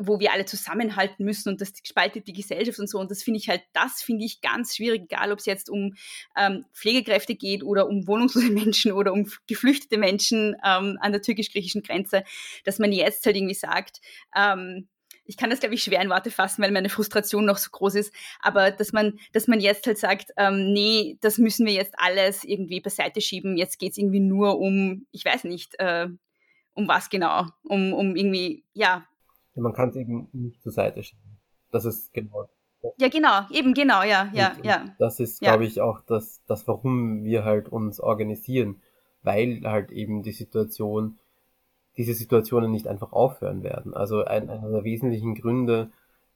wo 0.00 0.20
wir 0.20 0.32
alle 0.32 0.44
zusammenhalten 0.44 1.24
müssen 1.24 1.48
und 1.48 1.60
das 1.60 1.72
spaltet 1.82 2.26
die 2.26 2.32
Gesellschaft 2.32 2.78
und 2.78 2.88
so. 2.88 2.98
Und 2.98 3.10
das 3.10 3.22
finde 3.22 3.38
ich 3.38 3.48
halt, 3.48 3.62
das 3.72 4.02
finde 4.02 4.24
ich 4.24 4.40
ganz 4.40 4.76
schwierig, 4.76 5.02
egal 5.04 5.32
ob 5.32 5.38
es 5.38 5.46
jetzt 5.46 5.70
um 5.70 5.94
ähm, 6.36 6.64
Pflegekräfte 6.72 7.34
geht 7.34 7.62
oder 7.62 7.88
um 7.88 8.06
wohnungslose 8.06 8.50
Menschen 8.50 8.92
oder 8.92 9.12
um 9.12 9.30
geflüchtete 9.46 9.98
Menschen 9.98 10.56
ähm, 10.64 10.98
an 11.00 11.12
der 11.12 11.22
türkisch-griechischen 11.22 11.82
Grenze, 11.82 12.24
dass 12.64 12.78
man 12.78 12.92
jetzt 12.92 13.24
halt 13.26 13.36
irgendwie 13.36 13.54
sagt, 13.54 14.00
ähm, 14.36 14.88
ich 15.26 15.36
kann 15.36 15.50
das, 15.50 15.60
glaube 15.60 15.74
ich, 15.74 15.82
schwer 15.82 16.02
in 16.02 16.10
Worte 16.10 16.30
fassen, 16.30 16.62
weil 16.62 16.70
meine 16.70 16.90
Frustration 16.90 17.46
noch 17.46 17.56
so 17.56 17.70
groß 17.70 17.94
ist, 17.94 18.14
aber 18.40 18.70
dass 18.70 18.92
man, 18.92 19.18
dass 19.32 19.46
man 19.46 19.60
jetzt 19.60 19.86
halt 19.86 19.98
sagt, 19.98 20.32
ähm, 20.36 20.72
nee, 20.72 21.16
das 21.20 21.38
müssen 21.38 21.66
wir 21.66 21.72
jetzt 21.72 21.94
alles 21.96 22.44
irgendwie 22.44 22.80
beiseite 22.80 23.20
schieben, 23.20 23.56
jetzt 23.56 23.78
geht 23.78 23.92
es 23.92 23.98
irgendwie 23.98 24.20
nur 24.20 24.58
um, 24.58 25.06
ich 25.12 25.24
weiß 25.24 25.44
nicht, 25.44 25.78
äh, 25.78 26.08
um 26.74 26.88
was 26.88 27.08
genau, 27.08 27.46
um, 27.62 27.92
um 27.92 28.16
irgendwie, 28.16 28.64
ja, 28.74 29.06
man 29.54 29.72
kann 29.72 29.90
es 29.90 29.96
eben 29.96 30.28
nicht 30.32 30.62
zur 30.62 30.72
Seite 30.72 31.02
schieben. 31.02 31.38
Das 31.70 31.84
ist 31.84 32.12
genau. 32.12 32.48
Ja, 32.98 33.08
genau, 33.08 33.40
eben 33.50 33.72
genau, 33.72 34.02
ja, 34.02 34.30
ja, 34.34 34.52
und, 34.56 34.64
ja. 34.64 34.84
das 34.98 35.18
ist, 35.18 35.40
ja. 35.40 35.50
glaube 35.50 35.64
ich, 35.64 35.80
auch 35.80 36.00
das, 36.06 36.42
das, 36.46 36.68
warum 36.68 37.24
wir 37.24 37.44
halt 37.44 37.70
uns 37.70 37.98
organisieren, 37.98 38.82
weil 39.22 39.62
halt 39.64 39.90
eben 39.90 40.22
die 40.22 40.32
Situation, 40.32 41.18
diese 41.96 42.12
Situationen 42.12 42.70
nicht 42.70 42.86
einfach 42.86 43.12
aufhören 43.12 43.62
werden. 43.62 43.94
Also 43.94 44.24
ein, 44.24 44.50
einer 44.50 44.70
der 44.70 44.84
wesentlichen 44.84 45.34
Gründe, 45.34 45.90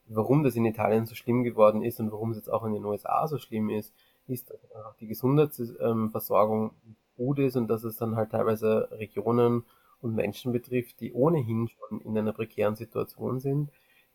warum 0.07 0.43
das 0.43 0.57
in 0.57 0.65
Italien 0.65 1.05
so 1.05 1.15
schlimm 1.15 1.45
geworden 1.45 1.83
ist 1.83 2.01
und 2.01 2.13
warum 2.13 2.31
es 2.31 2.39
jetzt 2.39 2.51
auch 2.51 2.65
in 2.65 2.73
den 2.73 2.85
USA 2.85 3.29
so 3.29 3.37
schlimm 3.37 3.69
ist, 3.69 3.93
ist, 4.27 4.51
dass 4.51 4.97
die 5.01 5.07
Gesundheitsversorgung 5.07 6.71
gut 7.17 7.39
ist 7.41 7.57
und 7.57 7.69
dass 7.69 7.85
es 7.85 7.97
dann 7.97 8.17
halt 8.17 8.31
teilweise 8.31 8.89
Regionen 8.93 9.65
und 10.01 10.15
Menschen 10.15 10.53
betrifft, 10.53 11.01
die 11.01 11.13
ohnehin 11.13 11.69
schon 11.69 12.01
in 12.01 12.17
einer 12.17 12.33
prekären 12.33 12.77
Situation 12.77 13.41
sind. 13.41 13.71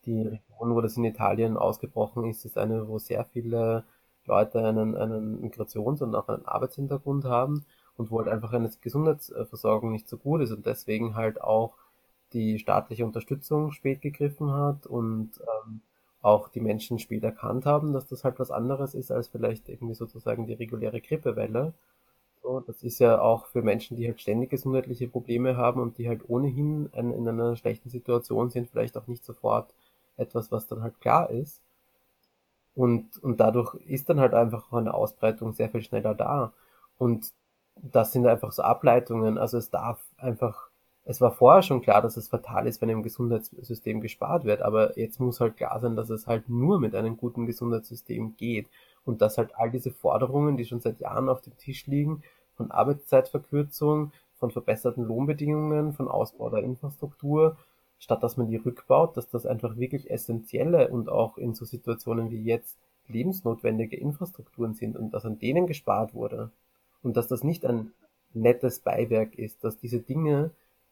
Die 0.05 0.21
Region, 0.21 0.75
wo 0.75 0.81
das 0.81 0.97
in 0.97 1.05
Italien 1.05 1.57
ausgebrochen 1.57 2.29
ist, 2.29 2.45
ist 2.45 2.57
eine, 2.57 2.87
wo 2.87 2.99
sehr 2.99 3.25
viele 3.25 3.85
Leute 4.25 4.65
einen, 4.65 4.95
einen 4.95 5.41
Migrations- 5.41 6.01
und 6.01 6.15
auch 6.15 6.27
einen 6.29 6.45
Arbeitshintergrund 6.45 7.25
haben 7.25 7.65
und 7.97 8.11
wo 8.11 8.19
halt 8.19 8.27
einfach 8.27 8.53
eine 8.53 8.69
Gesundheitsversorgung 8.81 9.91
nicht 9.91 10.07
so 10.07 10.17
gut 10.17 10.41
ist 10.41 10.51
und 10.51 10.65
deswegen 10.65 11.15
halt 11.15 11.41
auch 11.41 11.73
die 12.33 12.57
staatliche 12.59 13.05
Unterstützung 13.05 13.71
spät 13.71 14.01
gegriffen 14.01 14.51
hat 14.51 14.87
und 14.87 15.31
ähm, 15.41 15.81
auch 16.21 16.47
die 16.49 16.61
Menschen 16.61 16.99
spät 16.99 17.23
erkannt 17.23 17.65
haben, 17.65 17.93
dass 17.93 18.07
das 18.07 18.23
halt 18.23 18.39
was 18.39 18.49
anderes 18.49 18.95
ist 18.95 19.11
als 19.11 19.27
vielleicht 19.27 19.69
irgendwie 19.69 19.93
sozusagen 19.93 20.47
die 20.47 20.53
reguläre 20.53 21.01
Grippewelle 21.01 21.73
so, 22.43 22.59
das 22.59 22.83
ist 22.83 23.00
ja 23.00 23.19
auch 23.21 23.47
für 23.47 23.63
Menschen, 23.63 23.97
die 23.97 24.05
halt 24.07 24.21
ständig 24.21 24.51
gesundheitliche 24.51 25.07
Probleme 25.07 25.57
haben 25.57 25.81
und 25.81 25.97
die 25.97 26.07
halt 26.07 26.29
ohnehin 26.29 26.89
in, 26.93 27.12
in 27.12 27.27
einer 27.27 27.55
schlechten 27.55 27.89
Situation 27.89 28.50
sind, 28.51 28.69
vielleicht 28.69 28.97
auch 28.97 29.07
nicht 29.07 29.25
sofort 29.25 29.73
etwas, 30.17 30.51
was 30.51 30.67
dann 30.67 30.83
halt 30.83 31.00
klar 31.01 31.29
ist. 31.31 31.62
Und, 32.75 33.21
und 33.23 33.39
dadurch 33.39 33.75
ist 33.85 34.09
dann 34.09 34.19
halt 34.19 34.33
einfach 34.33 34.71
eine 34.73 34.93
Ausbreitung 34.93 35.53
sehr 35.53 35.69
viel 35.69 35.81
schneller 35.83 36.15
da. 36.15 36.53
Und 36.97 37.31
das 37.75 38.12
sind 38.12 38.25
einfach 38.27 38.51
so 38.51 38.63
Ableitungen. 38.63 39.38
Also 39.38 39.57
es 39.57 39.69
darf 39.69 40.00
einfach, 40.17 40.69
es 41.05 41.21
war 41.21 41.31
vorher 41.31 41.62
schon 41.63 41.81
klar, 41.81 42.01
dass 42.01 42.17
es 42.17 42.29
fatal 42.29 42.67
ist, 42.67 42.81
wenn 42.81 42.89
im 42.89 43.03
Gesundheitssystem 43.03 44.01
gespart 44.01 44.45
wird, 44.45 44.62
aber 44.62 44.97
jetzt 44.97 45.19
muss 45.19 45.39
halt 45.39 45.57
klar 45.57 45.79
sein, 45.79 45.95
dass 45.95 46.09
es 46.09 46.27
halt 46.27 46.50
nur 46.50 46.79
mit 46.79 46.95
einem 46.95 47.17
guten 47.17 47.45
Gesundheitssystem 47.45 48.35
geht 48.38 48.67
und 49.05 49.22
dass 49.22 49.38
halt 49.38 49.55
all 49.55 49.69
diese 49.69 49.91
Forderungen, 49.91 50.57
die 50.57 50.65
schon 50.65 50.81
seit 50.81 51.00
Jahren 51.00 51.29
auf 51.29 51.41
dem 51.41 51.57
Tisch 51.57 51.88
liegen, 51.88 52.24
von 52.55 52.72
Arbeitszeitverkürzung, 52.72 54.12
von 54.36 54.51
verbesserten 54.51 55.03
Lohnbedingungen, 55.03 55.93
von 55.93 56.07
Ausbau 56.07 56.50
der 56.50 56.63
Infrastruktur, 56.63 57.57
statt 58.00 58.22
dass 58.24 58.38
man 58.38 58.48
die 58.48 58.57
rückbaut, 58.57 59.15
dass 59.17 59.29
das 59.29 59.45
einfach 59.45 59.77
wirklich 59.77 60.11
essentielle 60.11 60.89
und 60.89 61.09
auch 61.09 61.37
in 61.37 61.53
so 61.53 61.66
Situationen 61.66 62.31
wie 62.31 62.44
jetzt 62.44 62.77
lebensnotwendige 63.07 63.98
Infrastrukturen 63.98 64.74
sind 64.74 64.98
und 64.98 65.13
dass 65.13 65.25
an 65.25 65.39
denen 65.39 65.68
gespart 65.68 66.13
wurde. 66.13 66.51
Und 67.01 67.18
dass 67.18 67.27
das 67.27 67.44
nicht 67.44 67.66
ein 67.66 67.92
nettes 68.33 68.79
Beiwerk 68.79 69.35
ist, 69.35 69.63
dass 69.63 69.77
diese 69.77 70.00
Dinge, 70.00 70.51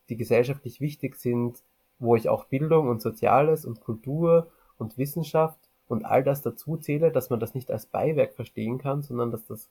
die 0.09 0.17
gesellschaftlich 0.17 0.81
wichtig 0.81 1.15
sind, 1.15 1.63
wo 1.99 2.15
ich 2.15 2.29
auch 2.29 2.45
Bildung 2.45 2.89
und 2.89 3.01
Soziales 3.01 3.65
und 3.65 3.81
Kultur 3.81 4.47
und 4.77 4.97
Wissenschaft 4.97 5.59
und 5.91 6.05
all 6.05 6.23
das 6.23 6.41
dazu 6.41 6.77
zähle, 6.77 7.11
dass 7.11 7.29
man 7.29 7.41
das 7.41 7.53
nicht 7.53 7.69
als 7.69 7.85
Beiwerk 7.85 8.33
verstehen 8.33 8.77
kann, 8.77 9.01
sondern 9.01 9.29
dass 9.29 9.45
das 9.45 9.67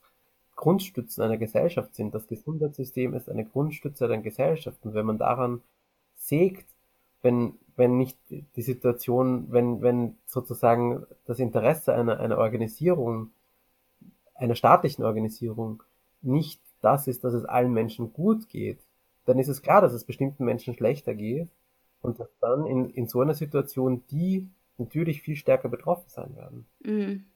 Grundstützen 0.55 1.23
einer 1.23 1.37
Gesellschaft 1.37 1.95
sind. 1.95 2.13
Das 2.13 2.27
Gesundheitssystem 2.27 3.15
ist 3.15 3.27
eine 3.27 3.43
Grundstütze 3.43 4.05
einer 4.05 4.19
Gesellschaft. 4.19 4.77
Und 4.85 4.93
wenn 4.93 5.07
man 5.07 5.17
daran 5.17 5.61
sägt, 6.15 6.67
wenn, 7.23 7.55
wenn 7.75 7.97
nicht 7.97 8.19
die 8.29 8.61
Situation, 8.61 9.47
wenn, 9.49 9.81
wenn 9.81 10.15
sozusagen 10.27 11.07
das 11.25 11.39
Interesse 11.39 11.95
einer, 11.95 12.19
einer 12.19 12.37
Organisierung, 12.37 13.31
einer 14.35 14.55
staatlichen 14.55 15.03
Organisierung 15.03 15.81
nicht 16.21 16.61
das 16.81 17.07
ist, 17.07 17.23
dass 17.23 17.33
es 17.33 17.45
allen 17.45 17.73
Menschen 17.73 18.13
gut 18.13 18.47
geht, 18.47 18.77
dann 19.25 19.39
ist 19.39 19.49
es 19.49 19.63
klar, 19.63 19.81
dass 19.81 19.93
es 19.93 20.03
bestimmten 20.03 20.45
Menschen 20.45 20.75
schlechter 20.75 21.15
geht 21.15 21.49
und 22.03 22.19
dass 22.19 22.29
dann 22.39 22.67
in, 22.67 22.91
in 22.91 23.07
so 23.07 23.21
einer 23.21 23.33
Situation 23.33 24.03
die 24.11 24.47
natürlich 24.77 25.21
viel 25.21 25.35
stärker 25.35 25.69
betroffen 25.69 26.09
sein 26.09 26.35
werden. 26.35 26.67
Mhm. 26.83 27.31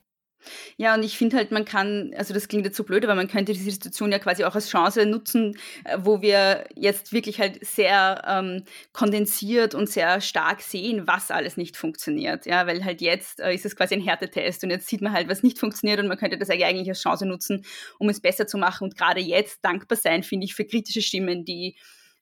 Ja, 0.78 0.94
und 0.94 1.04
ich 1.04 1.18
finde 1.18 1.38
halt, 1.38 1.52
man 1.52 1.66
kann, 1.66 2.14
also 2.18 2.34
das 2.34 2.48
klingt 2.48 2.66
jetzt 2.66 2.78
so 2.78 2.84
blöd, 2.84 3.04
aber 3.04 3.16
man 3.16 3.28
könnte 3.28 3.54
diese 3.54 3.72
Situation 3.72 4.12
ja 4.12 4.20
quasi 4.20 4.44
auch 4.44 4.56
als 4.56 4.70
Chance 4.70 5.06
nutzen, 5.06 5.58
äh, 5.86 5.98
wo 6.02 6.22
wir 6.22 6.66
jetzt 6.76 7.14
wirklich 7.14 7.40
halt 7.40 7.66
sehr 7.66 8.22
ähm, 8.28 8.64
kondensiert 8.94 9.76
und 9.76 9.90
sehr 9.90 10.22
stark 10.22 10.62
sehen, 10.62 11.08
was 11.08 11.32
alles 11.32 11.58
nicht 11.58 11.78
funktioniert. 11.78 12.46
Ja, 12.46 12.68
weil 12.68 12.84
halt 12.84 13.02
jetzt 13.02 13.40
äh, 13.40 13.54
ist 13.54 13.66
es 13.66 13.76
quasi 13.76 13.96
ein 13.96 14.02
Härtetest 14.02 14.64
und 14.64 14.70
jetzt 14.70 14.88
sieht 14.88 15.02
man 15.02 15.14
halt, 15.14 15.30
was 15.30 15.44
nicht 15.44 15.60
funktioniert 15.60 16.00
und 16.00 16.08
man 16.08 16.18
könnte 16.18 16.38
das 16.38 16.50
eigentlich 16.50 16.90
als 16.90 17.02
Chance 17.02 17.26
nutzen, 17.26 17.66
um 18.00 18.10
es 18.10 18.22
besser 18.22 18.48
zu 18.48 18.58
machen 18.58 18.86
und 18.86 18.98
gerade 18.98 19.22
jetzt 19.22 19.64
dankbar 19.64 19.98
sein, 19.98 20.24
finde 20.24 20.46
ich, 20.46 20.56
für 20.56 20.66
kritische 20.66 21.02
Stimmen, 21.02 21.46
die 21.46 21.76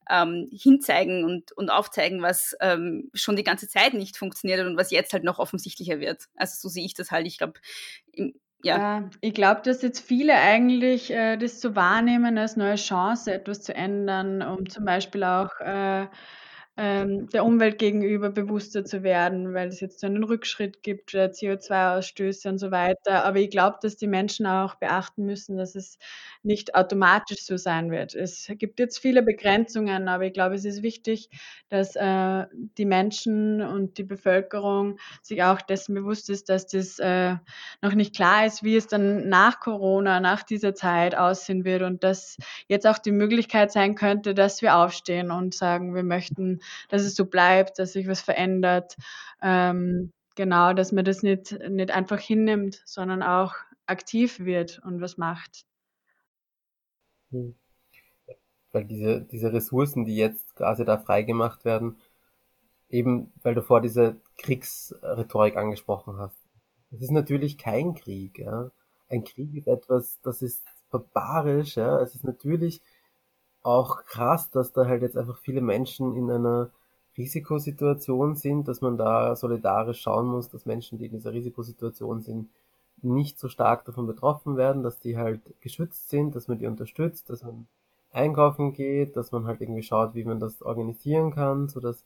ähm, 0.10 0.50
hinzeigen 0.52 1.24
und, 1.24 1.52
und 1.54 1.70
aufzeigen, 1.70 2.22
was 2.22 2.56
ähm, 2.62 3.10
schon 3.13 3.36
die 3.36 3.44
ganze 3.44 3.68
Zeit 3.68 3.94
nicht 3.94 4.18
funktioniert 4.18 4.66
und 4.66 4.78
was 4.78 4.92
jetzt 4.92 5.13
halt 5.13 5.24
noch 5.24 5.39
offensichtlicher 5.39 6.00
wird. 6.00 6.26
Also 6.36 6.56
so 6.60 6.70
sehe 6.70 6.86
ich 6.86 6.94
das 6.94 7.12
halt. 7.12 7.28
Ich 7.28 7.38
glaube, 7.38 7.60
ja. 8.63 8.78
ja. 8.78 9.10
ich 9.22 9.34
glaube, 9.34 9.62
dass 9.63 9.82
jetzt 9.82 10.00
viele 10.00 10.34
eigentlich 10.36 11.12
äh, 11.12 11.38
das 11.38 11.60
zu 11.60 11.76
wahrnehmen 11.76 12.38
als 12.38 12.56
neue 12.56 12.76
Chance, 12.76 13.34
etwas 13.34 13.62
zu 13.62 13.76
ändern, 13.76 14.42
um 14.42 14.70
zum 14.70 14.86
Beispiel 14.86 15.24
auch 15.24 15.60
äh, 15.60 16.08
ähm, 16.76 17.30
der 17.30 17.46
Umwelt 17.46 17.78
gegenüber 17.78 18.32
bewusster 18.32 18.84
zu 18.84 19.04
werden, 19.04 19.54
weil 19.54 19.68
es 19.68 19.80
jetzt 19.80 20.00
so 20.00 20.08
einen 20.08 20.24
Rückschritt 20.24 20.82
gibt, 20.82 21.14
äh, 21.14 21.30
CO2-Ausstöße 21.32 22.50
und 22.50 22.58
so 22.58 22.72
weiter. 22.72 23.26
Aber 23.26 23.38
ich 23.38 23.52
glaube, 23.52 23.78
dass 23.82 23.96
die 23.96 24.08
Menschen 24.08 24.48
auch 24.48 24.76
beachten 24.76 25.24
müssen, 25.24 25.56
dass 25.56 25.76
es 25.76 26.00
nicht 26.42 26.74
automatisch 26.74 27.46
so 27.46 27.58
sein 27.58 27.92
wird. 27.92 28.16
Es 28.16 28.52
gibt 28.58 28.80
jetzt 28.80 28.98
viele 28.98 29.22
Begrenzungen, 29.22 30.08
aber 30.08 30.26
ich 30.26 30.34
glaube, 30.34 30.56
es 30.56 30.66
ist 30.66 30.82
wichtig, 30.82 31.30
dass 31.70 31.96
äh, 31.96 32.46
die 32.52 32.86
Menschen 32.86 33.62
und 33.62 34.00
die 34.00 34.04
Bevölkerung 34.04 34.98
sich 35.22 35.44
auch 35.44 35.62
dessen 35.62 35.94
bewusst 35.94 36.32
ist, 36.32 36.50
dass 36.50 36.66
das 36.66 36.98
äh, 36.98 37.36
noch 37.84 37.94
nicht 37.94 38.16
klar 38.16 38.48
ist, 38.48 38.64
wie 38.64 38.76
es 38.76 38.88
dann 38.88 39.30
nach 39.30 39.60
Corona, 39.60 40.20
nach 40.20 40.42
dieser 40.42 40.74
Zeit 40.74 41.16
aussehen 41.16 41.66
wird 41.66 41.84
und 41.84 42.04
dass 42.04 42.38
jetzt 42.68 42.88
auch 42.88 42.98
die 42.98 43.12
Möglichkeit 43.12 43.72
sein 43.72 43.94
könnte, 43.94 44.34
dass 44.34 44.64
wir 44.64 44.76
aufstehen 44.76 45.30
und 45.30 45.54
sagen, 45.54 45.94
wir 45.94 46.04
möchten 46.04 46.62
dass 46.89 47.04
es 47.04 47.15
so 47.15 47.26
bleibt, 47.26 47.80
dass 47.80 47.93
sich 47.93 48.08
was 48.08 48.21
verändert. 48.21 48.95
Ähm, 49.41 50.12
genau, 50.36 50.73
dass 50.73 50.91
man 50.91 51.06
das 51.06 51.23
nicht, 51.23 51.58
nicht 51.69 51.91
einfach 51.91 52.19
hinnimmt, 52.19 52.82
sondern 52.86 53.23
auch 53.23 53.54
aktiv 53.86 54.39
wird 54.39 54.80
und 54.84 55.02
was 55.02 55.17
macht. 55.17 55.65
Hm. 57.32 57.56
Weil 58.71 58.86
diese, 58.86 59.21
diese 59.21 59.54
Ressourcen, 59.54 60.06
die 60.06 60.15
jetzt 60.15 60.56
quasi 60.56 60.84
da 60.84 60.97
freigemacht 60.97 61.63
werden, 61.63 61.97
eben 62.89 63.32
weil 63.41 63.56
du 63.56 63.62
vor 63.62 63.82
diese 63.82 64.17
Kriegsrhetorik 64.38 65.58
angesprochen 65.58 66.17
hast. 66.17 66.38
Es 66.91 67.02
ist 67.02 67.12
natürlich 67.12 67.58
kein 67.58 67.95
Krieg, 67.95 68.39
ja. 68.39 68.71
Ein 69.10 69.23
Krieg 69.23 69.54
ist 69.56 69.67
etwas, 69.67 70.19
das 70.21 70.41
ist 70.41 70.63
barbarisch, 70.91 71.76
ja. 71.76 71.99
Es 71.99 72.15
ist 72.15 72.23
natürlich 72.23 72.82
auch 73.63 74.06
krass, 74.06 74.52
dass 74.52 74.73
da 74.73 74.86
halt 74.86 75.02
jetzt 75.02 75.17
einfach 75.17 75.38
viele 75.38 75.62
Menschen 75.62 76.15
in 76.15 76.30
einer 76.30 76.69
Risikosituation 77.17 78.36
sind, 78.36 78.67
dass 78.67 78.82
man 78.82 78.97
da 78.97 79.36
solidarisch 79.36 80.02
schauen 80.02 80.28
muss, 80.28 80.49
dass 80.49 80.65
Menschen, 80.65 80.97
die 80.97 81.06
in 81.06 81.12
dieser 81.13 81.34
Risikosituation 81.34 82.21
sind, 82.21 82.49
nicht 83.02 83.39
so 83.39 83.49
stark 83.49 83.86
davon 83.86 84.08
betroffen 84.08 84.58
werden, 84.58 84.84
dass 84.84 84.99
die 84.99 85.17
halt 85.17 85.41
geschützt 85.62 86.10
sind, 86.10 86.36
dass 86.36 86.47
man 86.47 86.60
die 86.60 86.67
unterstützt, 86.67 87.30
dass 87.30 87.43
man 87.43 87.67
einkaufen 88.12 88.73
geht, 88.73 89.17
dass 89.17 89.32
man 89.32 89.45
halt 89.45 89.62
irgendwie 89.62 89.84
schaut, 89.84 90.15
wie 90.15 90.23
man 90.23 90.39
das 90.39 90.62
organisieren 90.62 91.32
kann, 91.32 91.67
so 91.67 91.80
dass 91.80 92.04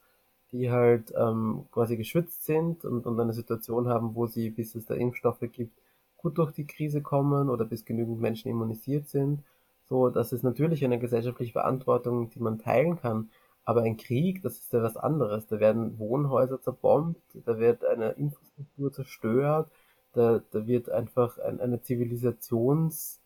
die 0.52 0.72
halt 0.72 1.14
ähm, 1.18 1.66
quasi 1.72 1.98
geschützt 1.98 2.46
sind 2.46 2.86
und, 2.86 3.06
und 3.06 3.20
eine 3.20 3.34
Situation 3.34 3.90
haben, 3.90 4.16
wo 4.16 4.28
sie, 4.28 4.50
bis 4.50 4.76
es 4.76 4.86
da 4.86 4.94
Impfstoffe 4.96 5.44
gibt, 5.52 5.78
gut 6.18 6.38
durch 6.38 6.52
die 6.52 6.66
Krise 6.66 7.02
kommen 7.02 7.50
oder 7.50 7.66
bis 7.66 7.86
genügend 7.86 8.20
Menschen 8.22 8.50
immunisiert 8.50 9.10
sind. 9.10 9.44
So, 9.90 10.10
das 10.10 10.34
ist 10.34 10.44
natürlich 10.44 10.84
eine 10.84 11.00
gesellschaftliche 11.00 11.54
Verantwortung, 11.54 12.30
die 12.30 12.40
man 12.40 12.60
teilen 12.60 13.00
kann. 13.00 13.30
Aber 13.64 13.82
ein 13.82 13.98
Krieg, 13.98 14.42
das 14.44 14.58
ist 14.58 14.72
ja 14.74 14.82
was 14.82 14.98
anderes. 14.98 15.48
Da 15.48 15.60
werden 15.60 16.00
Wohnhäuser 16.00 16.62
zerbombt, 16.62 17.22
da 17.46 17.60
wird 17.60 17.84
eine 17.86 18.12
Infrastruktur 18.12 18.94
zerstört, 18.94 19.70
da, 20.14 20.42
da 20.52 20.68
wird 20.68 20.90
einfach 20.90 21.38
ein, 21.40 21.60
eine 21.60 21.82
Zivilisations, 21.82 23.20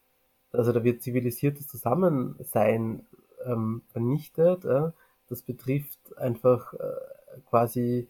also 0.51 0.71
da 0.71 0.83
wird 0.83 1.01
zivilisiertes 1.01 1.67
Zusammensein 1.67 3.05
ähm, 3.45 3.83
vernichtet. 3.91 4.65
Äh? 4.65 4.91
Das 5.29 5.43
betrifft 5.43 6.17
einfach 6.17 6.73
äh, 6.73 7.39
quasi, 7.49 8.09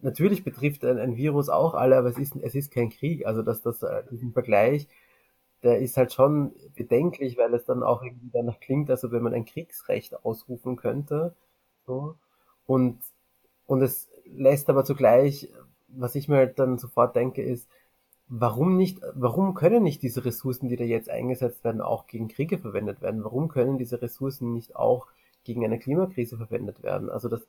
natürlich 0.00 0.44
betrifft 0.44 0.84
ein, 0.84 0.98
ein, 0.98 1.16
Virus 1.16 1.48
auch 1.48 1.74
alle, 1.74 1.96
aber 1.98 2.08
es 2.08 2.18
ist, 2.18 2.34
es 2.36 2.54
ist 2.54 2.72
kein 2.72 2.90
Krieg. 2.90 3.26
Also 3.26 3.42
dass 3.42 3.62
das, 3.62 3.82
äh, 3.82 4.02
diesen 4.10 4.32
Vergleich, 4.32 4.88
der 5.62 5.78
ist 5.78 5.96
halt 5.96 6.12
schon 6.12 6.52
bedenklich, 6.76 7.36
weil 7.36 7.52
es 7.54 7.64
dann 7.64 7.82
auch 7.82 8.02
irgendwie 8.02 8.30
danach 8.32 8.60
klingt, 8.60 8.90
also 8.90 9.10
wenn 9.10 9.22
man 9.22 9.34
ein 9.34 9.44
Kriegsrecht 9.44 10.24
ausrufen 10.24 10.76
könnte. 10.76 11.34
So. 11.86 12.16
Und, 12.66 12.98
und 13.66 13.82
es 13.82 14.08
lässt 14.24 14.68
aber 14.70 14.84
zugleich, 14.84 15.48
was 15.88 16.14
ich 16.14 16.28
mir 16.28 16.36
halt 16.36 16.58
dann 16.58 16.78
sofort 16.78 17.16
denke, 17.16 17.42
ist, 17.42 17.68
warum 18.28 18.76
nicht, 18.76 19.00
warum 19.14 19.54
können 19.54 19.82
nicht 19.82 20.02
diese 20.02 20.24
Ressourcen, 20.24 20.68
die 20.68 20.76
da 20.76 20.84
jetzt 20.84 21.10
eingesetzt 21.10 21.64
werden, 21.64 21.80
auch 21.80 22.06
gegen 22.06 22.28
Kriege 22.28 22.58
verwendet 22.58 23.00
werden? 23.00 23.24
Warum 23.24 23.48
können 23.48 23.78
diese 23.78 24.00
Ressourcen 24.02 24.52
nicht 24.52 24.76
auch 24.76 25.06
gegen 25.44 25.64
eine 25.64 25.78
Klimakrise 25.78 26.36
verwendet 26.36 26.82
werden? 26.82 27.10
Also 27.10 27.28
das 27.28 27.46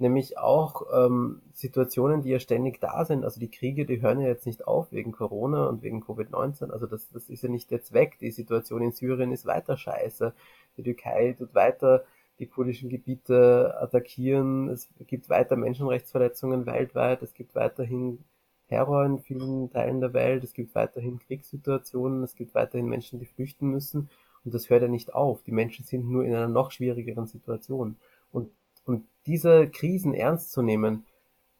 nämlich 0.00 0.38
auch 0.38 0.82
ähm, 0.92 1.42
Situationen, 1.52 2.22
die 2.22 2.30
ja 2.30 2.40
ständig 2.40 2.80
da 2.80 3.04
sind. 3.04 3.24
Also 3.24 3.40
die 3.40 3.50
Kriege, 3.50 3.86
die 3.86 4.00
hören 4.02 4.20
ja 4.20 4.28
jetzt 4.28 4.46
nicht 4.46 4.66
auf 4.66 4.92
wegen 4.92 5.12
Corona 5.12 5.66
und 5.66 5.82
wegen 5.82 6.02
Covid-19. 6.02 6.70
Also 6.70 6.86
das, 6.86 7.08
das 7.10 7.28
ist 7.28 7.42
ja 7.42 7.48
nicht 7.48 7.70
jetzt 7.70 7.92
weg. 7.92 8.18
Die 8.20 8.30
Situation 8.30 8.82
in 8.82 8.92
Syrien 8.92 9.32
ist 9.32 9.46
weiter 9.46 9.76
scheiße. 9.76 10.34
Die 10.76 10.82
Türkei 10.82 11.34
tut 11.38 11.54
weiter 11.54 12.04
die 12.38 12.46
kurdischen 12.46 12.88
Gebiete 12.88 13.74
attackieren. 13.78 14.68
Es 14.68 14.88
gibt 15.06 15.28
weiter 15.28 15.56
Menschenrechtsverletzungen 15.56 16.66
weltweit. 16.66 17.22
Es 17.22 17.34
gibt 17.34 17.54
weiterhin 17.54 18.24
Terror 18.68 19.04
in 19.04 19.18
vielen 19.18 19.70
Teilen 19.70 20.00
der 20.00 20.12
Welt, 20.14 20.44
es 20.44 20.54
gibt 20.54 20.76
weiterhin 20.76 21.18
Kriegssituationen, 21.18 22.22
es 22.22 22.36
gibt 22.36 22.54
weiterhin 22.54 22.86
Menschen, 22.86 23.18
die 23.18 23.26
flüchten 23.26 23.68
müssen 23.68 24.08
und 24.44 24.54
das 24.54 24.70
hört 24.70 24.82
ja 24.82 24.88
nicht 24.88 25.14
auf. 25.14 25.42
Die 25.42 25.52
Menschen 25.52 25.84
sind 25.84 26.08
nur 26.08 26.24
in 26.24 26.34
einer 26.34 26.48
noch 26.48 26.70
schwierigeren 26.70 27.26
Situation. 27.26 27.96
Und, 28.32 28.50
und 28.90 29.06
diese 29.26 29.68
Krisen 29.68 30.14
ernst 30.14 30.50
zu 30.50 30.62
nehmen, 30.62 31.06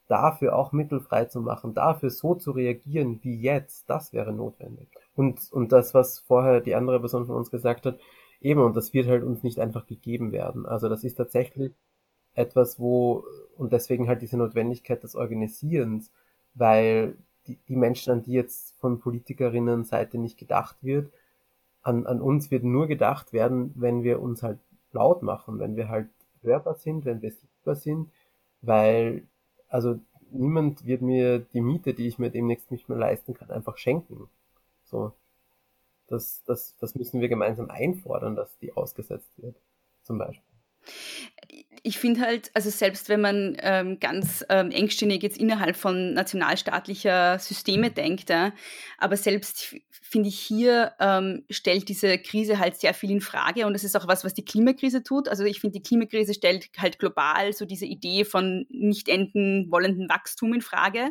dafür 0.08 0.56
auch 0.56 0.72
Mittel 0.72 0.98
frei 0.98 1.26
zu 1.26 1.40
machen, 1.40 1.74
dafür 1.74 2.10
so 2.10 2.34
zu 2.34 2.50
reagieren 2.50 3.20
wie 3.22 3.40
jetzt, 3.40 3.88
das 3.88 4.12
wäre 4.12 4.32
notwendig. 4.32 4.88
Und, 5.14 5.52
und 5.52 5.70
das, 5.70 5.94
was 5.94 6.18
vorher 6.18 6.60
die 6.60 6.74
andere 6.74 6.98
Person 6.98 7.26
von 7.26 7.36
uns 7.36 7.52
gesagt 7.52 7.86
hat, 7.86 8.00
eben, 8.40 8.60
und 8.60 8.74
das 8.76 8.92
wird 8.92 9.06
halt 9.06 9.22
uns 9.22 9.44
nicht 9.44 9.60
einfach 9.60 9.86
gegeben 9.86 10.32
werden. 10.32 10.66
Also 10.66 10.88
das 10.88 11.04
ist 11.04 11.14
tatsächlich 11.14 11.72
etwas, 12.34 12.80
wo, 12.80 13.24
und 13.56 13.72
deswegen 13.72 14.08
halt 14.08 14.22
diese 14.22 14.36
Notwendigkeit 14.36 15.04
des 15.04 15.14
Organisierens, 15.14 16.10
weil 16.54 17.16
die, 17.46 17.58
die 17.68 17.76
Menschen, 17.76 18.12
an 18.12 18.22
die 18.22 18.32
jetzt 18.32 18.74
von 18.80 18.98
Politikerinnen 18.98 19.84
Seite 19.84 20.18
nicht 20.18 20.38
gedacht 20.38 20.76
wird, 20.82 21.12
an, 21.82 22.06
an 22.06 22.20
uns 22.20 22.50
wird 22.50 22.64
nur 22.64 22.88
gedacht 22.88 23.32
werden, 23.32 23.72
wenn 23.76 24.02
wir 24.02 24.20
uns 24.20 24.42
halt 24.42 24.58
laut 24.90 25.22
machen, 25.22 25.60
wenn 25.60 25.76
wir 25.76 25.88
halt 25.88 26.08
hörbar 26.42 26.74
sind, 26.74 27.05
wenn 27.05 27.22
wir 27.22 27.33
sichtbar 27.33 27.76
sind, 27.76 28.11
weil, 28.62 29.22
also 29.68 29.98
niemand 30.31 30.87
wird 30.87 31.03
mir 31.03 31.40
die 31.40 31.61
Miete, 31.61 31.94
die 31.94 32.07
ich 32.07 32.18
mir 32.18 32.31
demnächst 32.31 32.70
nicht 32.70 32.88
mehr 32.88 32.98
leisten 32.98 33.35
kann, 33.35 33.50
einfach 33.50 33.76
schenken. 33.79 34.29
So. 34.85 35.12
Das, 36.09 36.42
das, 36.44 36.76
das 36.79 36.94
müssen 36.94 37.20
wir 37.20 37.29
gemeinsam 37.29 37.70
einfordern, 37.70 38.35
dass 38.35 38.59
die 38.59 38.72
ausgesetzt 38.72 39.31
wird, 39.37 39.57
zum 40.03 40.18
Beispiel 40.18 40.42
ich 41.82 41.98
finde 41.98 42.20
halt, 42.20 42.50
also 42.54 42.70
selbst 42.70 43.08
wenn 43.08 43.20
man 43.20 43.56
ähm, 43.60 44.00
ganz 44.00 44.44
ähm, 44.48 44.70
engstirnig 44.70 45.22
jetzt 45.22 45.38
innerhalb 45.38 45.76
von 45.76 46.14
nationalstaatlicher 46.14 47.38
Systeme 47.38 47.90
denkt, 47.90 48.30
ja, 48.30 48.52
aber 48.98 49.16
selbst 49.16 49.76
finde 50.10 50.28
ich 50.28 50.40
hier 50.40 50.92
ähm, 50.98 51.44
stellt 51.50 51.88
diese 51.88 52.18
Krise 52.18 52.58
halt 52.58 52.76
sehr 52.80 52.94
viel 52.94 53.12
in 53.12 53.20
Frage 53.20 53.66
und 53.66 53.74
das 53.74 53.84
ist 53.84 53.96
auch 53.96 54.08
was, 54.08 54.24
was 54.24 54.34
die 54.34 54.44
Klimakrise 54.44 55.04
tut. 55.04 55.28
Also 55.28 55.44
ich 55.44 55.60
finde, 55.60 55.78
die 55.78 55.82
Klimakrise 55.84 56.34
stellt 56.34 56.68
halt 56.78 56.98
global 56.98 57.52
so 57.52 57.64
diese 57.64 57.86
Idee 57.86 58.24
von 58.24 58.66
nicht 58.70 59.08
enden 59.08 59.70
wollenden 59.70 60.08
Wachstum 60.08 60.52
in 60.52 60.62
Frage. 60.62 61.10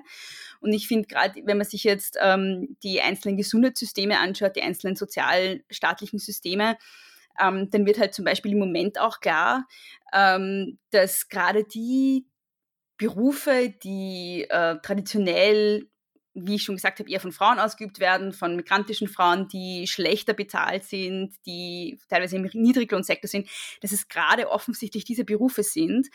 Und 0.60 0.74
ich 0.74 0.90
finde 0.90 1.08
gerade, 1.08 1.42
wenn 1.46 1.58
man 1.58 1.66
sich 1.66 1.86
jetzt 1.86 2.18
ähm, 2.22 2.76
die 2.84 3.00
einzelnen 3.00 3.38
Gesundheitssysteme 3.38 4.20
anschaut, 4.20 4.58
die 4.58 4.64
einzelnen 4.64 4.98
sozialstaatlichen 4.98 6.20
Systeme, 6.20 6.78
ähm, 7.40 7.70
dann 7.70 7.86
wird 7.86 8.00
halt 8.00 8.14
zum 8.14 8.26
Beispiel 8.26 8.54
im 8.54 8.60
Moment 8.60 9.00
auch 9.00 9.20
klar, 9.20 9.66
ähm, 10.14 10.80
dass 10.92 11.30
gerade 11.30 11.64
die 11.64 12.28
Berufe, 12.98 13.74
die 13.84 14.46
äh, 14.50 14.78
traditionell 14.82 15.90
wie 16.48 16.56
ich 16.56 16.64
schon 16.64 16.76
gesagt 16.76 17.00
habe, 17.00 17.10
eher 17.10 17.20
von 17.20 17.32
Frauen 17.32 17.60
ausgeübt 17.60 18.00
werden, 18.00 18.34
von 18.34 18.56
migrantischen 18.56 19.08
Frauen, 19.08 19.48
die 19.48 19.88
schlechter 19.88 20.34
bezahlt 20.34 20.84
sind, 20.84 21.34
die 21.46 22.00
teilweise 22.10 22.38
im 22.38 22.50
Niedriglohnsektor 22.54 23.28
sind, 23.28 23.48
dass 23.82 23.92
es 23.92 24.08
gerade 24.08 24.50
offensichtlich 24.50 25.06
diese 25.06 25.26
Berufe 25.26 25.64
sind, 25.64 26.08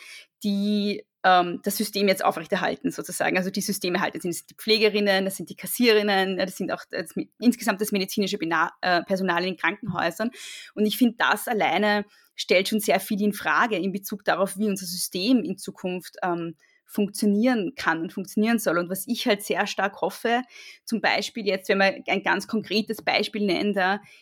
die 0.43 1.05
ähm, 1.25 1.61
das 1.63 1.77
System 1.77 2.07
jetzt 2.07 2.25
aufrechterhalten, 2.25 2.91
sozusagen. 2.91 3.37
Also 3.37 3.51
die 3.51 3.63
Systeme 3.63 4.01
halten, 4.01 4.19
das 4.19 4.23
sind 4.23 4.51
die 4.51 4.55
Pflegerinnen, 4.55 5.25
das 5.25 5.37
sind 5.37 5.49
die 5.49 5.57
Kassiererinnen, 5.57 6.37
das 6.37 6.57
sind 6.57 6.71
auch 6.71 6.83
das, 6.91 7.15
insgesamt 7.41 7.81
das 7.81 7.93
medizinische 7.93 8.39
äh, 8.41 9.03
Personal 9.03 9.43
in 9.43 9.51
den 9.51 9.57
Krankenhäusern. 9.57 10.31
Und 10.75 10.87
ich 10.87 10.99
finde, 10.99 11.17
das 11.19 11.49
alleine 11.49 12.05
stellt 12.37 12.69
schon 12.69 12.81
sehr 12.81 13.01
viel 13.01 13.21
in 13.23 13.33
Frage 13.33 13.77
in 13.77 13.93
Bezug 13.93 14.25
darauf, 14.25 14.59
wie 14.59 14.69
unser 14.69 14.87
System 14.87 15.43
in 15.43 15.57
Zukunft 15.57 16.17
ähm, 16.23 16.57
funktionieren 16.87 17.73
kann 17.77 18.01
und 18.01 18.13
funktionieren 18.13 18.59
soll. 18.59 18.79
Und 18.79 18.89
was 18.89 19.07
ich 19.09 19.27
halt 19.27 19.43
sehr 19.43 19.67
stark 19.67 20.01
hoffe, 20.01 20.43
zum 20.85 21.01
Beispiel 21.01 21.47
jetzt, 21.47 21.69
wenn 21.69 21.79
man 21.79 21.95
ein 22.07 22.23
ganz 22.23 22.47
konkretes 22.47 23.03
Beispiel 23.03 23.47
nennt, 23.47 23.75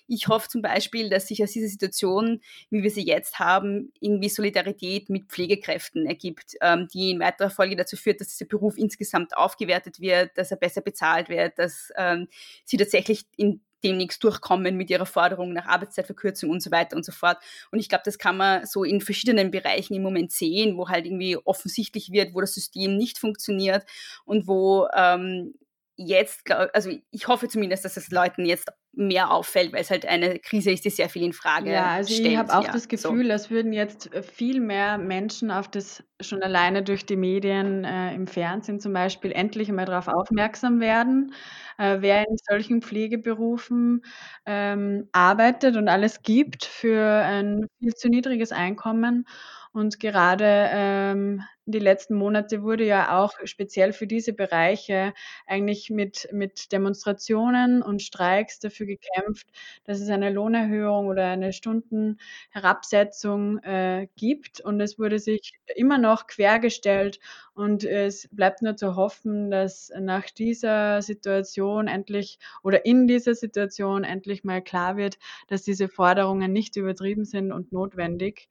ich 0.07 0.29
hoffe 0.29 0.49
zum 0.49 0.63
Beispiel, 0.63 1.11
dass 1.11 1.29
sich 1.29 1.43
aus 1.43 1.53
dieser 1.53 1.69
Situation, 1.69 2.41
wie 2.71 2.83
wir 2.83 2.91
sie 2.91 3.05
jetzt 3.05 3.39
haben, 3.39 3.93
irgendwie 4.01 4.29
Solidarität 4.29 5.11
mit 5.11 5.27
Pflegekräften 5.27 6.07
ergibt, 6.07 6.55
ähm, 6.61 6.89
die 6.93 7.11
in 7.11 7.21
weiterer 7.21 7.51
Folge 7.51 7.77
dazu 7.77 7.97
führt, 7.97 8.21
dass 8.21 8.29
dieser 8.29 8.47
Beruf 8.47 8.79
insgesamt 8.79 9.37
aufgewertet 9.37 10.01
wird, 10.01 10.37
dass 10.37 10.51
er 10.51 10.57
besser 10.57 10.81
bezahlt 10.81 11.29
wird, 11.29 11.59
dass 11.59 11.93
ähm, 11.97 12.29
sie 12.65 12.77
tatsächlich 12.77 13.25
in 13.37 13.61
demnächst 13.85 14.23
durchkommen 14.25 14.77
mit 14.77 14.91
ihrer 14.91 15.07
Forderung 15.07 15.53
nach 15.53 15.67
Arbeitszeitverkürzung 15.67 16.51
und 16.51 16.63
so 16.63 16.71
weiter 16.71 16.97
und 16.97 17.05
so 17.05 17.13
fort. 17.13 17.39
Und 17.71 17.79
ich 17.79 17.89
glaube, 17.89 18.03
das 18.05 18.19
kann 18.19 18.37
man 18.37 18.67
so 18.67 18.85
in 18.85 19.01
verschiedenen 19.01 19.51
Bereichen 19.51 19.95
im 19.95 20.03
Moment 20.03 20.33
sehen, 20.33 20.77
wo 20.77 20.89
halt 20.89 21.07
irgendwie 21.07 21.37
offensichtlich 21.37 22.13
wird, 22.13 22.35
wo 22.35 22.41
das 22.41 22.55
System 22.55 22.97
nicht 22.97 23.19
funktioniert 23.19 23.85
und 24.25 24.47
wo 24.47 24.89
ähm, 24.95 25.55
jetzt, 25.97 26.51
also 26.51 26.91
ich 27.11 27.29
hoffe 27.29 27.49
zumindest, 27.49 27.85
dass 27.85 27.97
es 27.97 28.11
Leuten 28.11 28.45
jetzt 28.45 28.69
mehr 28.95 29.31
auffällt, 29.31 29.73
weil 29.73 29.81
es 29.81 29.91
halt 29.91 30.07
eine 30.07 30.39
Krise 30.39 30.71
ist, 30.71 30.85
die 30.85 30.91
sehr 30.91 31.09
viel 31.09 31.23
in 31.23 31.33
Frage 31.33 31.63
stellt. 31.63 31.77
Ja, 31.77 31.87
also 31.87 32.13
stellt. 32.13 32.29
ich 32.29 32.37
habe 32.37 32.55
auch 32.55 32.65
ja, 32.65 32.73
das 32.73 32.89
Gefühl, 32.89 33.27
so. 33.27 33.33
es 33.33 33.51
würden 33.51 33.73
jetzt 33.73 34.13
äh, 34.13 34.23
viel 34.23 34.61
mehr 34.61 34.99
Menschen 34.99 35.51
auf 35.51 35.69
das 35.69 36.05
schon 36.21 36.43
alleine 36.43 36.83
durch 36.83 37.07
die 37.07 37.17
Medien 37.17 37.85
äh, 37.85 38.15
im 38.15 38.27
Fernsehen 38.27 38.81
zum 38.81 38.93
Beispiel 38.93 39.33
endlich 39.33 39.69
einmal 39.69 39.87
darauf 39.87 40.09
aufmerksam 40.09 40.81
werden, 40.81 41.33
äh, 41.79 41.97
wer 42.01 42.21
in 42.29 42.37
solchen 42.49 42.83
Pflegeberufen 42.83 44.05
ähm, 44.45 45.09
arbeitet 45.13 45.77
und 45.77 45.89
alles 45.89 46.23
gibt 46.23 46.65
für 46.65 47.03
ein 47.03 47.67
viel 47.81 47.95
zu 47.95 48.09
niedriges 48.09 48.53
Einkommen 48.53 49.27
und 49.73 50.01
gerade 50.01 50.69
ähm, 50.73 51.43
die 51.65 51.79
letzten 51.79 52.17
Monate 52.17 52.63
wurde 52.63 52.85
ja 52.85 53.17
auch 53.19 53.33
speziell 53.45 53.93
für 53.93 54.07
diese 54.09 54.33
Bereiche 54.33 55.15
eigentlich 55.47 55.91
mit, 55.91 56.29
mit 56.33 56.73
Demonstrationen 56.73 57.83
und 57.83 58.03
Streiks 58.03 58.59
dafür 58.59 58.87
gekämpft, 58.87 59.47
dass 59.85 60.01
es 60.01 60.09
eine 60.09 60.31
Lohnerhöhung 60.31 61.07
oder 61.07 61.27
eine 61.29 61.53
Stundenherabsetzung 61.53 63.59
äh, 63.59 64.09
gibt. 64.17 64.61
Und 64.61 64.81
es 64.81 64.99
wurde 64.99 65.19
sich 65.21 65.53
immer 65.77 65.99
noch 65.99 66.27
quergestellt. 66.27 67.21
Und 67.55 67.85
es 67.85 68.29
bleibt 68.33 68.63
nur 68.63 68.77
zu 68.77 68.97
hoffen, 68.97 69.51
dass 69.51 69.93
nach 70.01 70.31
dieser 70.31 71.03
Situation 71.03 71.87
endlich 71.87 72.39
oder 72.63 72.85
in 72.87 73.07
dieser 73.07 73.35
Situation 73.35 74.05
endlich 74.05 74.43
mal 74.43 74.63
klar 74.63 74.97
wird, 74.97 75.19
dass 75.49 75.63
diese 75.63 75.89
Forderungen 75.89 76.53
nicht 76.53 76.77
übertrieben 76.77 77.25
sind 77.25 77.53
und 77.53 77.73
notwendig. 77.73 78.49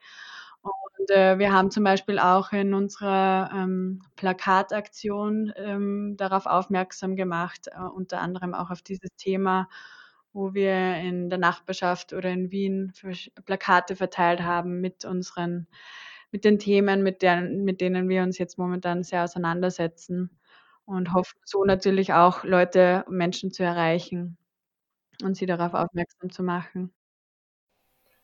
Und 1.02 1.10
äh, 1.10 1.40
wir 1.40 1.52
haben 1.52 1.72
zum 1.72 1.84
Beispiel 1.84 2.20
auch 2.20 2.52
in 2.52 2.76
unserer 2.76 3.50
ähm, 3.54 4.04
Plakataktion 4.18 5.52
ähm, 5.56 6.16
darauf 6.16 6.46
aufmerksam 6.46 7.16
gemacht, 7.16 7.70
äh, 7.70 7.80
unter 7.82 8.22
anderem 8.22 8.54
auch 8.54 8.70
auf 8.70 8.84
dieses 8.84 9.10
Thema, 9.18 9.68
wo 10.32 10.54
wir 10.54 10.96
in 10.98 11.30
der 11.32 11.40
Nachbarschaft 11.40 12.14
oder 12.14 12.30
in 12.30 12.52
Wien 12.52 12.94
Plakate 13.46 13.96
verteilt 13.96 14.42
haben 14.42 14.80
mit 14.80 15.04
unseren 15.04 15.68
mit 16.32 16.46
den 16.46 16.60
Themen, 16.60 17.02
mit, 17.04 17.24
deren, 17.24 17.64
mit 17.64 17.82
denen 17.82 18.08
wir 18.08 18.22
uns 18.22 18.38
jetzt 18.38 18.58
momentan 18.60 19.04
sehr 19.04 19.24
auseinandersetzen 19.24 20.30
und 20.86 21.14
hoffen 21.14 21.40
so 21.46 21.66
natürlich 21.66 22.14
auch 22.14 22.44
Leute, 22.44 23.06
Menschen 23.10 23.52
zu 23.52 23.64
erreichen 23.64 24.38
und 25.24 25.36
sie 25.36 25.48
darauf 25.48 25.74
aufmerksam 25.74 26.30
zu 26.30 26.44
machen. 26.44 26.94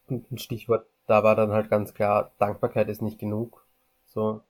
ein 0.09 0.37
Stichwort 0.37 0.87
da 1.07 1.23
war 1.23 1.35
dann 1.35 1.51
halt 1.51 1.69
ganz 1.69 1.93
klar, 1.93 2.31
Dankbarkeit 2.37 2.89
ist 2.89 3.01
nicht 3.01 3.19
genug. 3.19 3.65
So. 4.05 4.41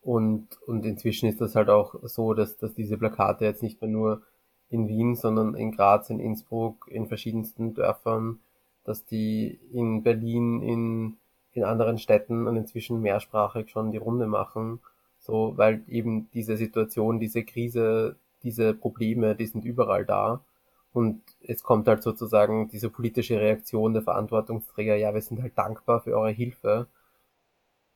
Und, 0.00 0.48
und 0.66 0.86
inzwischen 0.86 1.28
ist 1.28 1.40
das 1.40 1.56
halt 1.56 1.68
auch 1.68 1.96
so, 2.04 2.32
dass, 2.32 2.56
dass 2.56 2.74
diese 2.74 2.96
Plakate 2.96 3.44
jetzt 3.44 3.62
nicht 3.62 3.80
mehr 3.82 3.90
nur 3.90 4.22
in 4.70 4.88
Wien, 4.88 5.16
sondern 5.16 5.54
in 5.54 5.72
Graz, 5.72 6.10
in 6.10 6.20
Innsbruck, 6.20 6.86
in 6.88 7.06
verschiedensten 7.06 7.74
Dörfern, 7.74 8.40
dass 8.84 9.04
die 9.04 9.58
in 9.72 10.02
Berlin, 10.02 10.62
in, 10.62 11.16
in 11.52 11.64
anderen 11.64 11.98
Städten 11.98 12.46
und 12.46 12.56
inzwischen 12.56 13.00
mehrsprachig 13.00 13.68
schon 13.70 13.90
die 13.90 13.98
Runde 13.98 14.26
machen. 14.28 14.80
So, 15.18 15.54
weil 15.56 15.82
eben 15.88 16.30
diese 16.32 16.56
Situation, 16.56 17.18
diese 17.18 17.42
Krise, 17.42 18.16
diese 18.44 18.74
Probleme, 18.74 19.34
die 19.34 19.46
sind 19.46 19.64
überall 19.64 20.04
da. 20.04 20.40
Und 20.96 21.20
es 21.42 21.62
kommt 21.62 21.86
halt 21.88 22.02
sozusagen 22.02 22.68
diese 22.68 22.88
politische 22.88 23.38
Reaktion 23.38 23.92
der 23.92 24.00
Verantwortungsträger, 24.00 24.96
ja, 24.96 25.12
wir 25.12 25.20
sind 25.20 25.42
halt 25.42 25.58
dankbar 25.58 26.00
für 26.00 26.16
eure 26.16 26.30
Hilfe. 26.30 26.86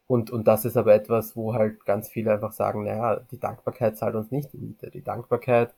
Und, 0.07 0.31
und 0.31 0.47
das 0.47 0.67
ist 0.67 0.77
aber 0.77 0.93
etwas, 0.93 1.35
wo 1.35 1.55
halt 1.55 1.87
ganz 1.87 2.11
viele 2.11 2.31
einfach 2.35 2.53
sagen, 2.53 2.85
naja, 2.85 3.17
die 3.31 3.39
Dankbarkeit 3.41 3.97
zahlt 3.97 4.17
uns 4.17 4.31
nicht 4.31 4.53
die 4.53 4.59
Miete. 4.59 4.91
Die 4.91 5.03
Dankbarkeit 5.03 5.75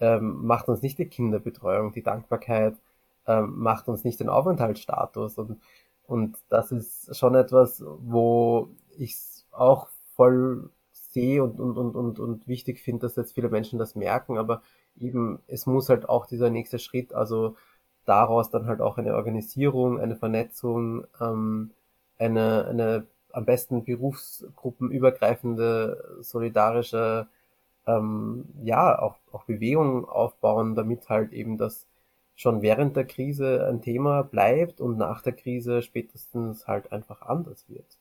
ähm, 0.00 0.46
macht 0.46 0.68
uns 0.68 0.80
nicht 0.80 0.98
die 0.98 1.04
Kinderbetreuung. 1.04 1.92
Die 1.92 2.02
Dankbarkeit 2.02 2.74
ähm, 3.26 3.52
macht 3.58 3.88
uns 3.88 4.02
nicht 4.04 4.20
den 4.20 4.30
Aufenthaltsstatus. 4.30 5.36
Und, 5.36 5.60
und 6.06 6.38
das 6.48 6.72
ist 6.72 7.14
schon 7.14 7.34
etwas, 7.34 7.84
wo 7.98 8.70
ich 8.96 9.14
auch 9.50 9.88
voll 10.16 10.70
sehe 10.92 11.44
und, 11.44 11.60
und, 11.60 11.76
und, 11.76 11.96
und, 11.96 12.18
und 12.18 12.48
wichtig 12.48 12.80
finde, 12.80 13.02
dass 13.02 13.16
jetzt 13.16 13.34
viele 13.34 13.50
Menschen 13.50 13.78
das 13.78 13.94
merken, 13.94 14.38
aber 14.38 14.62
eben, 14.98 15.40
es 15.46 15.66
muss 15.66 15.88
halt 15.88 16.08
auch 16.08 16.26
dieser 16.26 16.50
nächste 16.50 16.78
Schritt, 16.78 17.14
also 17.14 17.56
daraus 18.04 18.50
dann 18.50 18.66
halt 18.66 18.80
auch 18.80 18.98
eine 18.98 19.14
Organisierung, 19.14 20.00
eine 20.00 20.16
Vernetzung, 20.16 21.04
ähm, 21.20 21.70
eine, 22.18 22.66
eine 22.66 23.06
am 23.32 23.44
besten 23.46 23.84
berufsgruppenübergreifende, 23.84 26.18
solidarische, 26.20 27.26
ähm, 27.86 28.44
ja, 28.62 28.98
auch, 28.98 29.16
auch 29.32 29.44
Bewegung 29.44 30.08
aufbauen, 30.08 30.74
damit 30.74 31.08
halt 31.08 31.32
eben 31.32 31.58
das 31.58 31.86
schon 32.34 32.62
während 32.62 32.96
der 32.96 33.06
Krise 33.06 33.66
ein 33.68 33.82
Thema 33.82 34.22
bleibt 34.22 34.80
und 34.80 34.98
nach 34.98 35.22
der 35.22 35.32
Krise 35.32 35.82
spätestens 35.82 36.66
halt 36.66 36.92
einfach 36.92 37.22
anders 37.22 37.68
wird. 37.68 37.98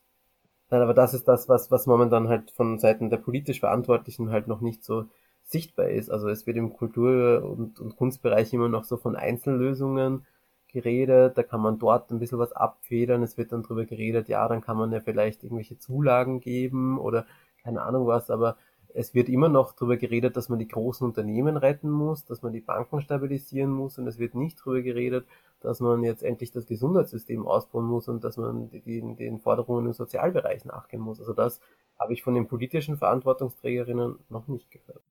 Nein, 0.70 0.82
aber 0.82 0.94
das 0.94 1.14
ist 1.14 1.28
das, 1.28 1.50
was, 1.50 1.70
was 1.72 1.86
momentan 1.86 2.30
halt 2.30 2.52
von 2.52 2.80
Seiten 2.80 3.10
der 3.10 3.18
politisch 3.18 3.60
Verantwortlichen 3.60 4.32
halt 4.32 4.48
noch 4.48 4.62
nicht 4.62 4.84
so 4.84 5.06
sichtbar 5.52 5.90
ist. 5.90 6.10
Also 6.10 6.30
es 6.30 6.48
wird 6.48 6.58
im 6.58 6.74
Kultur- 6.74 7.44
und, 7.44 7.80
und 7.80 7.96
Kunstbereich 7.96 8.54
immer 8.54 8.70
noch 8.70 8.84
so 8.84 8.98
von 8.98 9.16
Einzellösungen 9.16 10.26
geredet, 10.72 11.38
da 11.38 11.44
kann 11.44 11.62
man 11.62 11.80
dort 11.80 12.12
ein 12.12 12.20
bisschen 12.20 12.40
was 12.40 12.54
abfedern, 12.54 13.24
es 13.24 13.38
wird 13.38 13.52
dann 13.52 13.64
drüber 13.64 13.86
geredet, 13.86 14.30
ja, 14.30 14.48
dann 14.48 14.62
kann 14.62 14.78
man 14.78 14.92
ja 14.92 15.02
vielleicht 15.02 15.44
irgendwelche 15.44 15.78
Zulagen 15.78 16.40
geben 16.40 16.98
oder 16.98 17.26
keine 17.64 17.82
Ahnung 17.82 18.08
was, 18.08 18.30
aber 18.30 18.56
es 18.94 19.14
wird 19.14 19.30
immer 19.30 19.50
noch 19.50 19.74
darüber 19.74 19.98
geredet, 19.98 20.36
dass 20.36 20.50
man 20.50 20.60
die 20.60 20.68
großen 20.68 21.06
Unternehmen 21.06 21.58
retten 21.58 21.90
muss, 21.90 22.26
dass 22.26 22.42
man 22.42 22.54
die 22.54 22.62
Banken 22.62 23.02
stabilisieren 23.02 23.72
muss 23.72 23.98
und 23.98 24.08
es 24.08 24.18
wird 24.18 24.36
nicht 24.36 24.60
darüber 24.60 24.82
geredet, 24.82 25.26
dass 25.62 25.80
man 25.80 26.04
jetzt 26.04 26.24
endlich 26.24 26.52
das 26.52 26.66
Gesundheitssystem 26.66 27.46
ausbauen 27.46 27.86
muss 27.86 28.08
und 28.08 28.24
dass 28.24 28.38
man 28.38 28.70
den, 28.70 29.16
den 29.16 29.40
Forderungen 29.40 29.88
im 29.88 29.94
Sozialbereich 29.94 30.66
nachgehen 30.66 31.02
muss. 31.02 31.20
Also 31.20 31.34
das 31.34 31.60
habe 32.00 32.14
ich 32.14 32.24
von 32.24 32.34
den 32.34 32.48
politischen 32.48 32.98
Verantwortungsträgerinnen 32.98 34.16
noch 34.30 34.48
nicht 34.48 34.72
gehört. 34.72 35.04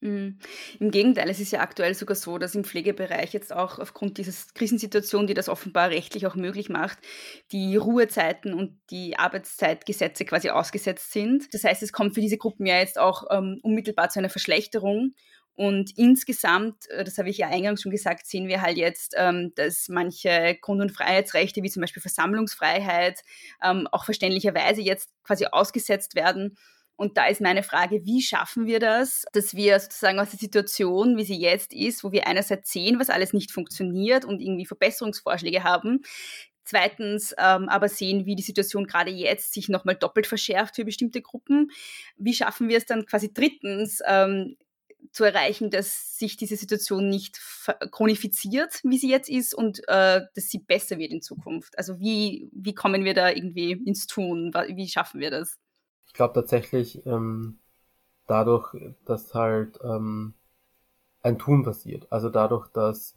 Mhm. 0.00 0.38
Im 0.78 0.90
Gegenteil, 0.92 1.28
es 1.28 1.40
ist 1.40 1.50
ja 1.50 1.60
aktuell 1.60 1.92
sogar 1.92 2.14
so, 2.14 2.38
dass 2.38 2.54
im 2.54 2.62
Pflegebereich 2.62 3.32
jetzt 3.32 3.52
auch 3.52 3.80
aufgrund 3.80 4.18
dieser 4.18 4.32
Krisensituation, 4.54 5.26
die 5.26 5.34
das 5.34 5.48
offenbar 5.48 5.90
rechtlich 5.90 6.26
auch 6.28 6.36
möglich 6.36 6.68
macht, 6.68 6.98
die 7.50 7.74
Ruhezeiten 7.74 8.54
und 8.54 8.78
die 8.90 9.18
Arbeitszeitgesetze 9.18 10.24
quasi 10.24 10.50
ausgesetzt 10.50 11.10
sind. 11.12 11.52
Das 11.52 11.64
heißt, 11.64 11.82
es 11.82 11.92
kommt 11.92 12.14
für 12.14 12.20
diese 12.20 12.38
Gruppen 12.38 12.64
ja 12.64 12.78
jetzt 12.78 12.96
auch 12.98 13.24
ähm, 13.30 13.58
unmittelbar 13.62 14.08
zu 14.08 14.20
einer 14.20 14.30
Verschlechterung. 14.30 15.14
Und 15.54 15.98
insgesamt, 15.98 16.88
äh, 16.90 17.02
das 17.02 17.18
habe 17.18 17.30
ich 17.30 17.38
ja 17.38 17.48
eingangs 17.48 17.82
schon 17.82 17.90
gesagt, 17.90 18.24
sehen 18.26 18.46
wir 18.46 18.62
halt 18.62 18.76
jetzt, 18.76 19.14
ähm, 19.16 19.50
dass 19.56 19.88
manche 19.88 20.56
Grund- 20.60 20.80
und 20.80 20.92
Freiheitsrechte, 20.92 21.64
wie 21.64 21.70
zum 21.70 21.80
Beispiel 21.80 22.00
Versammlungsfreiheit, 22.00 23.22
ähm, 23.64 23.88
auch 23.90 24.04
verständlicherweise 24.04 24.80
jetzt 24.80 25.10
quasi 25.24 25.46
ausgesetzt 25.46 26.14
werden. 26.14 26.56
Und 26.98 27.16
da 27.16 27.26
ist 27.28 27.40
meine 27.40 27.62
Frage, 27.62 28.04
wie 28.04 28.20
schaffen 28.20 28.66
wir 28.66 28.80
das, 28.80 29.24
dass 29.32 29.54
wir 29.54 29.78
sozusagen 29.78 30.18
aus 30.18 30.30
der 30.30 30.38
Situation, 30.40 31.16
wie 31.16 31.24
sie 31.24 31.38
jetzt 31.38 31.72
ist, 31.72 32.02
wo 32.02 32.10
wir 32.10 32.26
einerseits 32.26 32.72
sehen, 32.72 32.98
was 32.98 33.08
alles 33.08 33.32
nicht 33.32 33.52
funktioniert 33.52 34.24
und 34.24 34.40
irgendwie 34.40 34.66
Verbesserungsvorschläge 34.66 35.62
haben, 35.62 36.02
Zweitens 36.64 37.34
ähm, 37.38 37.70
aber 37.70 37.88
sehen, 37.88 38.26
wie 38.26 38.36
die 38.36 38.42
Situation 38.42 38.86
gerade 38.86 39.10
jetzt 39.10 39.54
sich 39.54 39.70
nochmal 39.70 39.94
doppelt 39.94 40.26
verschärft 40.26 40.76
für 40.76 40.84
bestimmte 40.84 41.22
Gruppen. 41.22 41.70
Wie 42.18 42.34
schaffen 42.34 42.68
wir 42.68 42.76
es 42.76 42.84
dann 42.84 43.06
quasi 43.06 43.32
drittens 43.32 44.02
ähm, 44.06 44.58
zu 45.10 45.24
erreichen, 45.24 45.70
dass 45.70 46.18
sich 46.18 46.36
diese 46.36 46.56
Situation 46.56 47.08
nicht 47.08 47.40
chronifiziert, 47.90 48.80
wie 48.82 48.98
sie 48.98 49.08
jetzt 49.08 49.30
ist, 49.30 49.54
und 49.54 49.78
äh, 49.88 50.20
dass 50.34 50.50
sie 50.50 50.58
besser 50.58 50.98
wird 50.98 51.10
in 51.10 51.22
Zukunft? 51.22 51.78
Also 51.78 51.98
wie, 52.00 52.50
wie 52.52 52.74
kommen 52.74 53.02
wir 53.02 53.14
da 53.14 53.30
irgendwie 53.30 53.72
ins 53.72 54.06
Tun? 54.06 54.52
Wie 54.52 54.88
schaffen 54.88 55.20
wir 55.20 55.30
das? 55.30 55.56
Glaube 56.14 56.34
tatsächlich 56.34 57.04
ähm, 57.06 57.58
dadurch, 58.26 58.74
dass 59.04 59.34
halt 59.34 59.78
ähm, 59.82 60.34
ein 61.22 61.38
Tun 61.38 61.64
passiert. 61.64 62.06
Also 62.10 62.30
dadurch, 62.30 62.68
dass 62.68 63.14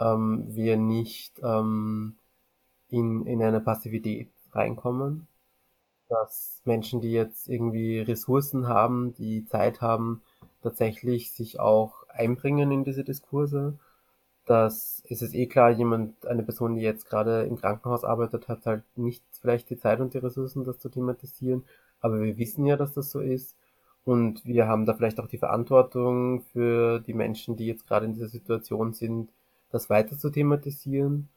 ähm, 0.00 0.44
wir 0.48 0.76
nicht 0.76 1.38
ähm, 1.42 2.16
in, 2.88 3.26
in 3.26 3.42
eine 3.42 3.60
Passivität 3.60 4.30
reinkommen, 4.52 5.26
dass 6.08 6.62
Menschen, 6.64 7.00
die 7.00 7.12
jetzt 7.12 7.48
irgendwie 7.48 8.00
Ressourcen 8.00 8.68
haben, 8.68 9.14
die 9.14 9.44
Zeit 9.46 9.80
haben, 9.80 10.22
tatsächlich 10.62 11.32
sich 11.32 11.60
auch 11.60 12.04
einbringen 12.08 12.70
in 12.70 12.84
diese 12.84 13.04
Diskurse. 13.04 13.78
Dass 14.46 15.02
es 15.08 15.34
eh 15.34 15.46
klar, 15.46 15.70
jemand, 15.70 16.24
eine 16.26 16.44
Person, 16.44 16.76
die 16.76 16.82
jetzt 16.82 17.08
gerade 17.08 17.42
im 17.44 17.56
Krankenhaus 17.56 18.04
arbeitet, 18.04 18.48
hat 18.48 18.64
halt 18.64 18.84
nicht 18.96 19.24
vielleicht 19.40 19.70
die 19.70 19.78
Zeit 19.78 20.00
und 20.00 20.14
die 20.14 20.18
Ressourcen, 20.18 20.64
das 20.64 20.78
zu 20.78 20.88
thematisieren 20.88 21.64
aber 22.00 22.20
wir 22.20 22.38
wissen 22.38 22.66
ja, 22.66 22.76
dass 22.76 22.94
das 22.94 23.10
so 23.10 23.20
ist. 23.20 23.56
Und 24.04 24.44
wir 24.44 24.68
haben 24.68 24.86
da 24.86 24.94
vielleicht 24.94 25.18
auch 25.20 25.26
die 25.26 25.38
Verantwortung 25.38 26.42
für 26.52 27.00
die 27.00 27.14
Menschen, 27.14 27.56
die 27.56 27.66
jetzt 27.66 27.86
gerade 27.86 28.06
in 28.06 28.14
dieser 28.14 28.28
Situation 28.28 28.92
sind, 28.92 29.30
das 29.70 29.90
weiter 29.90 30.16
zu 30.18 30.30
thematisieren 30.30 31.28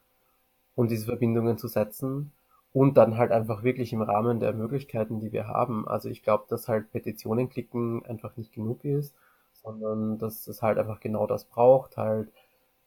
und 0.76 0.90
diese 0.90 1.06
Verbindungen 1.06 1.58
zu 1.58 1.68
setzen 1.68 2.32
und 2.72 2.96
dann 2.96 3.16
halt 3.18 3.32
einfach 3.32 3.62
wirklich 3.64 3.92
im 3.92 4.02
Rahmen 4.02 4.40
der 4.40 4.52
Möglichkeiten, 4.52 5.20
die 5.20 5.32
wir 5.32 5.48
haben. 5.48 5.88
Also 5.88 6.08
ich 6.08 6.22
glaube, 6.22 6.44
dass 6.48 6.68
halt 6.68 6.90
Petitionen 6.92 7.48
klicken 7.48 8.04
einfach 8.06 8.36
nicht 8.36 8.52
genug 8.52 8.84
ist, 8.84 9.14
sondern 9.52 10.18
dass 10.18 10.46
es 10.46 10.62
halt 10.62 10.78
einfach 10.78 11.00
genau 11.00 11.26
das 11.26 11.44
braucht, 11.44 11.96
halt 11.96 12.30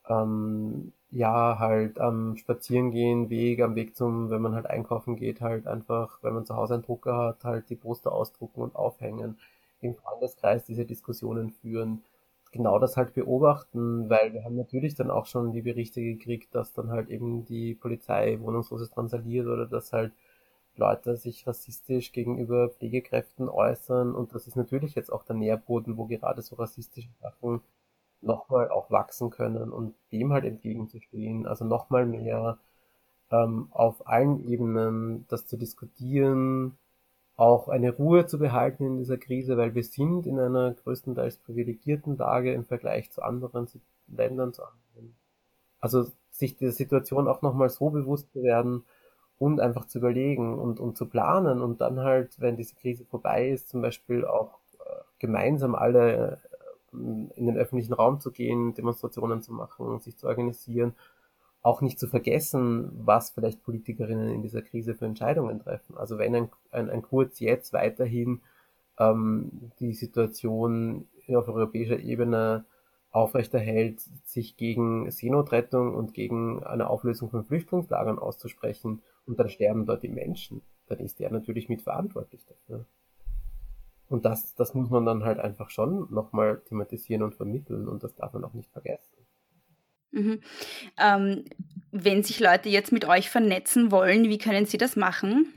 ähm, 0.09 0.93
ja, 1.13 1.57
halt 1.59 1.99
am 1.99 2.35
Spazierengehen, 2.37 3.29
Weg, 3.29 3.61
am 3.61 3.75
Weg 3.75 3.95
zum, 3.95 4.29
wenn 4.29 4.41
man 4.41 4.55
halt 4.55 4.65
einkaufen 4.67 5.15
geht, 5.15 5.41
halt 5.41 5.67
einfach, 5.67 6.19
wenn 6.23 6.33
man 6.33 6.45
zu 6.45 6.55
Hause 6.55 6.73
einen 6.75 6.83
Drucker 6.83 7.15
hat, 7.17 7.43
halt 7.43 7.69
die 7.69 7.75
Poster 7.75 8.11
ausdrucken 8.11 8.61
und 8.61 8.75
aufhängen, 8.75 9.37
im 9.81 9.95
Freundeskreis 9.95 10.65
diese 10.65 10.85
Diskussionen 10.85 11.51
führen, 11.51 12.03
genau 12.51 12.79
das 12.79 12.97
halt 12.97 13.13
beobachten, 13.13 14.09
weil 14.09 14.33
wir 14.33 14.43
haben 14.43 14.55
natürlich 14.55 14.95
dann 14.95 15.11
auch 15.11 15.25
schon 15.27 15.51
die 15.51 15.61
Berichte 15.61 16.01
gekriegt, 16.01 16.55
dass 16.55 16.73
dann 16.73 16.89
halt 16.89 17.09
eben 17.09 17.45
die 17.45 17.75
Polizei 17.75 18.39
Wohnungsloses 18.41 18.89
transaliert 18.91 19.47
oder 19.47 19.65
dass 19.67 19.93
halt 19.93 20.13
Leute 20.75 21.17
sich 21.17 21.45
rassistisch 21.47 22.11
gegenüber 22.11 22.69
Pflegekräften 22.69 23.49
äußern. 23.49 24.15
Und 24.15 24.33
das 24.33 24.47
ist 24.47 24.55
natürlich 24.55 24.95
jetzt 24.95 25.11
auch 25.11 25.23
der 25.23 25.35
Nährboden, 25.35 25.97
wo 25.97 26.05
gerade 26.05 26.41
so 26.41 26.55
rassistische 26.55 27.09
Sachen 27.21 27.61
nochmal 28.23 28.69
auch 28.69 28.89
wachsen 28.91 29.29
können 29.29 29.71
und 29.71 29.95
dem 30.11 30.33
halt 30.33 30.45
entgegenzustehen, 30.45 31.45
also 31.45 31.65
nochmal 31.65 32.05
mehr 32.05 32.57
ähm, 33.31 33.67
auf 33.71 34.07
allen 34.07 34.47
Ebenen 34.47 35.25
das 35.29 35.47
zu 35.47 35.57
diskutieren, 35.57 36.77
auch 37.35 37.67
eine 37.67 37.91
Ruhe 37.91 38.27
zu 38.27 38.37
behalten 38.37 38.85
in 38.85 38.97
dieser 38.97 39.17
Krise, 39.17 39.57
weil 39.57 39.73
wir 39.75 39.83
sind 39.83 40.27
in 40.27 40.39
einer 40.39 40.73
größtenteils 40.73 41.37
privilegierten 41.37 42.17
Lage 42.17 42.53
im 42.53 42.65
Vergleich 42.65 43.11
zu 43.11 43.23
anderen 43.23 43.67
Ländern, 44.07 44.53
zu 44.53 44.63
anderen. 44.63 45.15
Also 45.79 46.05
sich 46.31 46.57
der 46.57 46.71
Situation 46.71 47.27
auch 47.27 47.41
nochmal 47.41 47.69
so 47.69 47.89
bewusst 47.89 48.31
zu 48.31 48.43
werden 48.43 48.83
und 49.39 49.59
einfach 49.59 49.85
zu 49.85 49.97
überlegen 49.97 50.57
und, 50.57 50.79
und 50.79 50.95
zu 50.95 51.07
planen 51.07 51.61
und 51.61 51.81
dann 51.81 51.99
halt, 51.99 52.39
wenn 52.39 52.55
diese 52.55 52.75
Krise 52.75 53.05
vorbei 53.05 53.49
ist, 53.49 53.69
zum 53.69 53.81
Beispiel 53.81 54.25
auch 54.25 54.59
äh, 54.79 54.99
gemeinsam 55.19 55.75
alle 55.75 56.39
in 56.93 57.45
den 57.45 57.57
öffentlichen 57.57 57.93
Raum 57.93 58.19
zu 58.19 58.31
gehen, 58.31 58.73
Demonstrationen 58.73 59.41
zu 59.41 59.51
machen, 59.51 59.99
sich 59.99 60.17
zu 60.17 60.27
organisieren 60.27 60.93
auch 61.63 61.81
nicht 61.81 61.97
zu 61.97 62.07
vergessen, 62.07 62.91
was 62.93 63.31
vielleicht 63.31 63.63
Politikerinnen 63.63 64.29
in 64.29 64.41
dieser 64.41 64.61
Krise 64.61 64.95
für 64.95 65.05
Entscheidungen 65.05 65.59
treffen. 65.59 65.97
Also 65.97 66.17
wenn 66.17 66.35
ein, 66.35 66.49
ein, 66.71 66.89
ein 66.89 67.01
Kurz 67.01 67.39
jetzt 67.39 67.71
weiterhin 67.71 68.41
ähm, 68.99 69.71
die 69.79 69.93
Situation 69.93 71.07
auf 71.29 71.47
europäischer 71.47 71.99
Ebene 71.99 72.65
aufrechterhält, 73.11 74.01
sich 74.25 74.57
gegen 74.57 75.09
Seenotrettung 75.09 75.95
und 75.95 76.13
gegen 76.13 76.63
eine 76.63 76.89
Auflösung 76.89 77.29
von 77.29 77.45
Flüchtlingslagern 77.45 78.19
auszusprechen 78.19 79.01
und 79.25 79.39
dann 79.39 79.47
sterben 79.47 79.85
dort 79.85 80.03
die 80.03 80.09
Menschen, 80.09 80.63
dann 80.87 80.99
ist 80.99 81.19
der 81.19 81.31
natürlich 81.31 81.69
mitverantwortlich 81.69 82.45
dafür. 82.45 82.85
Und 84.13 84.25
das, 84.25 84.53
das 84.53 84.75
muss 84.75 84.91
man 84.91 85.07
dann 85.07 85.23
halt 85.23 85.39
einfach 85.39 85.71
schon 85.71 86.05
nochmal 86.13 86.61
thematisieren 86.69 87.23
und 87.23 87.33
vermitteln 87.33 87.87
und 87.87 88.03
das 88.03 88.13
darf 88.13 88.31
man 88.33 88.43
auch 88.43 88.53
nicht 88.53 88.71
vergessen. 88.71 89.25
Mhm. 90.11 90.39
Ähm, 90.99 91.45
wenn 91.91 92.21
sich 92.21 92.39
Leute 92.39 92.69
jetzt 92.69 92.91
mit 92.91 93.05
euch 93.05 93.31
vernetzen 93.31 93.91
wollen, 93.91 94.25
wie 94.25 94.37
können 94.37 94.67
sie 94.67 94.77
das 94.77 94.95
machen? 94.95 95.51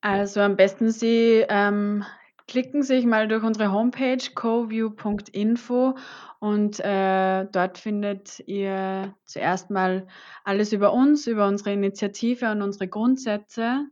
Also 0.00 0.40
am 0.40 0.54
besten 0.54 0.92
Sie 0.92 1.44
ähm, 1.48 2.04
klicken 2.46 2.84
sich 2.84 3.04
mal 3.04 3.26
durch 3.26 3.42
unsere 3.42 3.72
Homepage 3.72 4.22
coview.info 4.36 5.96
und 6.38 6.78
äh, 6.78 7.44
dort 7.50 7.78
findet 7.78 8.38
ihr 8.46 9.16
zuerst 9.24 9.70
mal 9.70 10.06
alles 10.44 10.72
über 10.72 10.92
uns, 10.92 11.26
über 11.26 11.48
unsere 11.48 11.72
Initiative 11.72 12.52
und 12.52 12.62
unsere 12.62 12.86
Grundsätze 12.86 13.88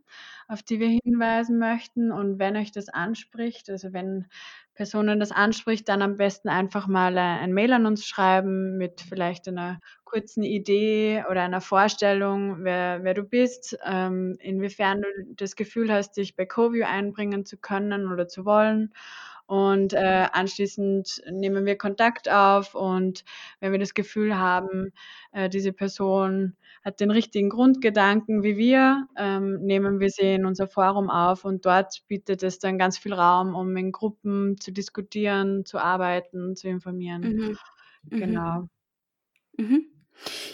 auf 0.47 0.63
die 0.63 0.79
wir 0.79 0.89
hinweisen 1.03 1.57
möchten. 1.59 2.11
Und 2.11 2.39
wenn 2.39 2.55
euch 2.55 2.71
das 2.71 2.89
anspricht, 2.89 3.69
also 3.69 3.93
wenn 3.93 4.27
Personen 4.75 5.19
das 5.19 5.31
anspricht, 5.31 5.89
dann 5.89 6.01
am 6.01 6.17
besten 6.17 6.49
einfach 6.49 6.87
mal 6.87 7.17
ein 7.17 7.53
Mail 7.53 7.73
an 7.73 7.85
uns 7.85 8.05
schreiben 8.05 8.77
mit 8.77 9.01
vielleicht 9.01 9.47
einer 9.47 9.79
kurzen 10.03 10.43
Idee 10.43 11.23
oder 11.29 11.41
einer 11.41 11.61
Vorstellung, 11.61 12.63
wer, 12.63 13.03
wer 13.03 13.13
du 13.13 13.23
bist, 13.23 13.77
ähm, 13.85 14.37
inwiefern 14.39 15.01
du 15.01 15.07
das 15.35 15.55
Gefühl 15.55 15.91
hast, 15.91 16.15
dich 16.17 16.35
bei 16.35 16.45
Coview 16.45 16.85
einbringen 16.85 17.45
zu 17.45 17.57
können 17.57 18.11
oder 18.11 18.27
zu 18.27 18.45
wollen. 18.45 18.93
Und 19.47 19.93
äh, 19.93 20.27
anschließend 20.33 21.21
nehmen 21.31 21.65
wir 21.65 21.77
Kontakt 21.77 22.29
auf 22.29 22.75
und 22.75 23.23
wenn 23.61 23.71
wir 23.71 23.79
das 23.79 23.93
Gefühl 23.93 24.37
haben, 24.37 24.91
äh, 25.31 25.47
diese 25.47 25.71
Person 25.71 26.57
hat 26.83 26.99
den 26.99 27.11
richtigen 27.11 27.47
Grundgedanken 27.47 28.43
wie 28.43 28.57
wir, 28.57 29.07
ähm, 29.17 29.61
nehmen 29.61 30.01
wir 30.01 30.09
sie 30.09 30.33
in 30.33 30.45
unser 30.45 30.67
Forum 30.67 31.09
auf 31.09 31.45
und 31.45 31.65
dort 31.65 32.03
bietet 32.09 32.43
es 32.43 32.59
dann 32.59 32.77
ganz 32.77 32.97
viel 32.97 33.13
Raum, 33.13 33.55
um 33.55 33.75
in 33.77 33.93
Gruppen 33.93 34.57
zu 34.59 34.73
diskutieren, 34.73 35.63
zu 35.63 35.77
arbeiten, 35.79 36.57
zu 36.57 36.67
informieren. 36.67 37.21
Mhm. 37.21 37.57
mhm. 38.09 38.19
Genau. 38.19 38.69
Mhm. 39.57 39.85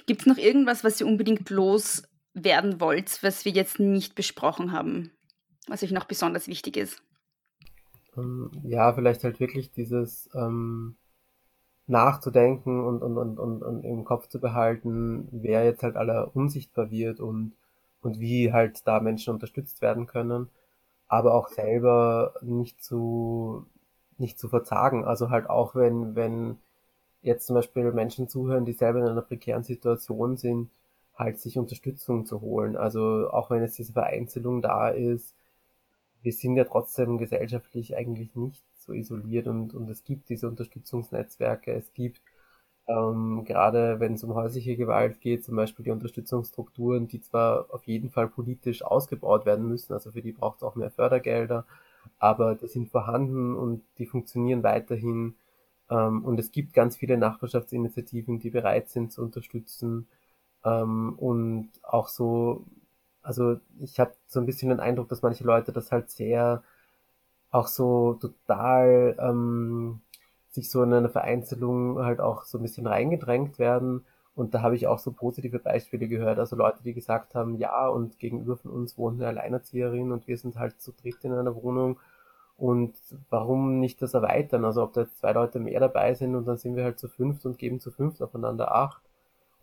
Gibt 0.05 0.21
es 0.21 0.27
noch 0.27 0.37
irgendwas, 0.37 0.83
was 0.83 1.01
ihr 1.01 1.07
unbedingt 1.07 1.49
loswerden 1.49 2.79
wollt, 2.79 3.23
was 3.23 3.43
wir 3.43 3.51
jetzt 3.51 3.79
nicht 3.79 4.13
besprochen 4.13 4.71
haben, 4.71 5.09
was 5.67 5.81
euch 5.81 5.91
noch 5.91 6.05
besonders 6.05 6.47
wichtig 6.47 6.77
ist? 6.77 7.01
Ähm, 8.17 8.51
ja, 8.63 8.93
vielleicht 8.93 9.23
halt 9.23 9.39
wirklich 9.39 9.71
dieses 9.71 10.29
ähm, 10.35 10.95
nachzudenken 11.87 12.83
und, 12.85 13.01
und, 13.03 13.17
und, 13.17 13.39
und, 13.39 13.63
und 13.63 13.83
im 13.83 14.05
Kopf 14.05 14.27
zu 14.27 14.39
behalten, 14.39 15.27
wer 15.31 15.65
jetzt 15.65 15.83
halt 15.83 15.95
aller 15.97 16.35
unsichtbar 16.35 16.91
wird 16.91 17.19
und, 17.19 17.53
und 18.01 18.19
wie 18.19 18.53
halt 18.53 18.87
da 18.87 18.99
Menschen 18.99 19.33
unterstützt 19.33 19.81
werden 19.81 20.07
können, 20.07 20.49
aber 21.07 21.33
auch 21.35 21.49
selber 21.49 22.35
nicht 22.41 22.83
zu, 22.83 23.65
nicht 24.17 24.39
zu 24.39 24.49
verzagen. 24.49 25.05
Also 25.05 25.29
halt 25.29 25.49
auch 25.49 25.75
wenn, 25.75 26.15
wenn 26.15 26.57
jetzt 27.21 27.47
zum 27.47 27.55
Beispiel 27.55 27.91
Menschen 27.93 28.27
zuhören, 28.29 28.65
die 28.65 28.73
selber 28.73 28.99
in 28.99 29.07
einer 29.07 29.21
prekären 29.21 29.63
Situation 29.63 30.37
sind, 30.37 30.69
halt 31.15 31.39
sich 31.39 31.57
Unterstützung 31.57 32.25
zu 32.25 32.41
holen. 32.41 32.75
Also 32.77 33.29
auch 33.31 33.49
wenn 33.49 33.61
jetzt 33.63 33.77
diese 33.77 33.93
Vereinzelung 33.93 34.61
da 34.61 34.89
ist, 34.89 35.35
wir 36.23 36.33
sind 36.33 36.55
ja 36.57 36.65
trotzdem 36.65 37.17
gesellschaftlich 37.17 37.95
eigentlich 37.97 38.35
nicht 38.35 38.63
so 38.77 38.93
isoliert 38.93 39.47
und, 39.47 39.73
und 39.75 39.89
es 39.89 40.03
gibt 40.03 40.29
diese 40.29 40.47
Unterstützungsnetzwerke, 40.49 41.73
es 41.73 41.93
gibt 41.93 42.21
ähm, 42.87 43.45
gerade 43.45 43.99
wenn 43.99 44.13
es 44.15 44.23
um 44.23 44.33
häusliche 44.35 44.75
Gewalt 44.75 45.21
geht, 45.21 45.43
zum 45.45 45.55
Beispiel 45.55 45.85
die 45.85 45.91
Unterstützungsstrukturen, 45.91 47.07
die 47.07 47.21
zwar 47.21 47.67
auf 47.73 47.85
jeden 47.87 48.09
Fall 48.09 48.27
politisch 48.27 48.83
ausgebaut 48.83 49.45
werden 49.45 49.67
müssen, 49.67 49.93
also 49.93 50.11
für 50.11 50.21
die 50.21 50.33
braucht 50.33 50.57
es 50.57 50.63
auch 50.63 50.75
mehr 50.75 50.91
Fördergelder, 50.91 51.65
aber 52.19 52.55
die 52.55 52.67
sind 52.67 52.89
vorhanden 52.89 53.55
und 53.55 53.83
die 53.99 54.05
funktionieren 54.05 54.63
weiterhin. 54.63 55.35
Ähm, 55.89 56.25
und 56.25 56.39
es 56.39 56.51
gibt 56.51 56.73
ganz 56.73 56.97
viele 56.97 57.17
Nachbarschaftsinitiativen, 57.17 58.39
die 58.39 58.49
bereit 58.49 58.89
sind 58.89 59.11
zu 59.13 59.21
unterstützen. 59.21 60.07
Ähm, 60.65 61.15
und 61.17 61.69
auch 61.83 62.09
so 62.09 62.65
also 63.23 63.57
ich 63.79 63.99
habe 63.99 64.13
so 64.27 64.39
ein 64.39 64.45
bisschen 64.45 64.69
den 64.69 64.79
Eindruck, 64.79 65.09
dass 65.09 65.21
manche 65.21 65.43
Leute 65.43 65.71
das 65.71 65.91
halt 65.91 66.09
sehr 66.11 66.63
auch 67.51 67.67
so 67.67 68.15
total 68.15 69.15
ähm, 69.19 70.01
sich 70.49 70.69
so 70.71 70.83
in 70.83 70.93
eine 70.93 71.09
Vereinzelung 71.09 71.99
halt 72.03 72.19
auch 72.21 72.43
so 72.45 72.57
ein 72.57 72.63
bisschen 72.63 72.87
reingedrängt 72.87 73.59
werden. 73.59 74.05
Und 74.35 74.55
da 74.55 74.61
habe 74.63 74.75
ich 74.75 74.87
auch 74.87 74.99
so 74.99 75.11
positive 75.11 75.59
Beispiele 75.59 76.07
gehört. 76.07 76.39
Also 76.39 76.55
Leute, 76.55 76.83
die 76.83 76.93
gesagt 76.93 77.35
haben, 77.35 77.55
ja, 77.57 77.87
und 77.87 78.19
gegenüber 78.19 78.57
von 78.57 78.71
uns 78.71 78.97
wohnt 78.97 79.21
eine 79.21 79.27
Alleinerzieherin 79.29 80.11
und 80.11 80.27
wir 80.27 80.37
sind 80.37 80.57
halt 80.57 80.81
zu 80.81 80.91
dritt 80.91 81.23
in 81.23 81.33
einer 81.33 81.55
Wohnung. 81.55 81.99
Und 82.57 82.95
warum 83.29 83.79
nicht 83.79 84.01
das 84.01 84.13
erweitern? 84.15 84.65
Also 84.65 84.83
ob 84.83 84.93
da 84.93 85.01
jetzt 85.01 85.19
zwei 85.19 85.33
Leute 85.33 85.59
mehr 85.59 85.79
dabei 85.79 86.13
sind 86.15 86.35
und 86.35 86.45
dann 86.47 86.57
sind 86.57 86.75
wir 86.75 86.83
halt 86.83 86.99
zu 86.99 87.07
fünft 87.07 87.45
und 87.45 87.57
geben 87.59 87.79
zu 87.79 87.91
fünft 87.91 88.21
aufeinander 88.21 88.73
acht. 88.73 89.01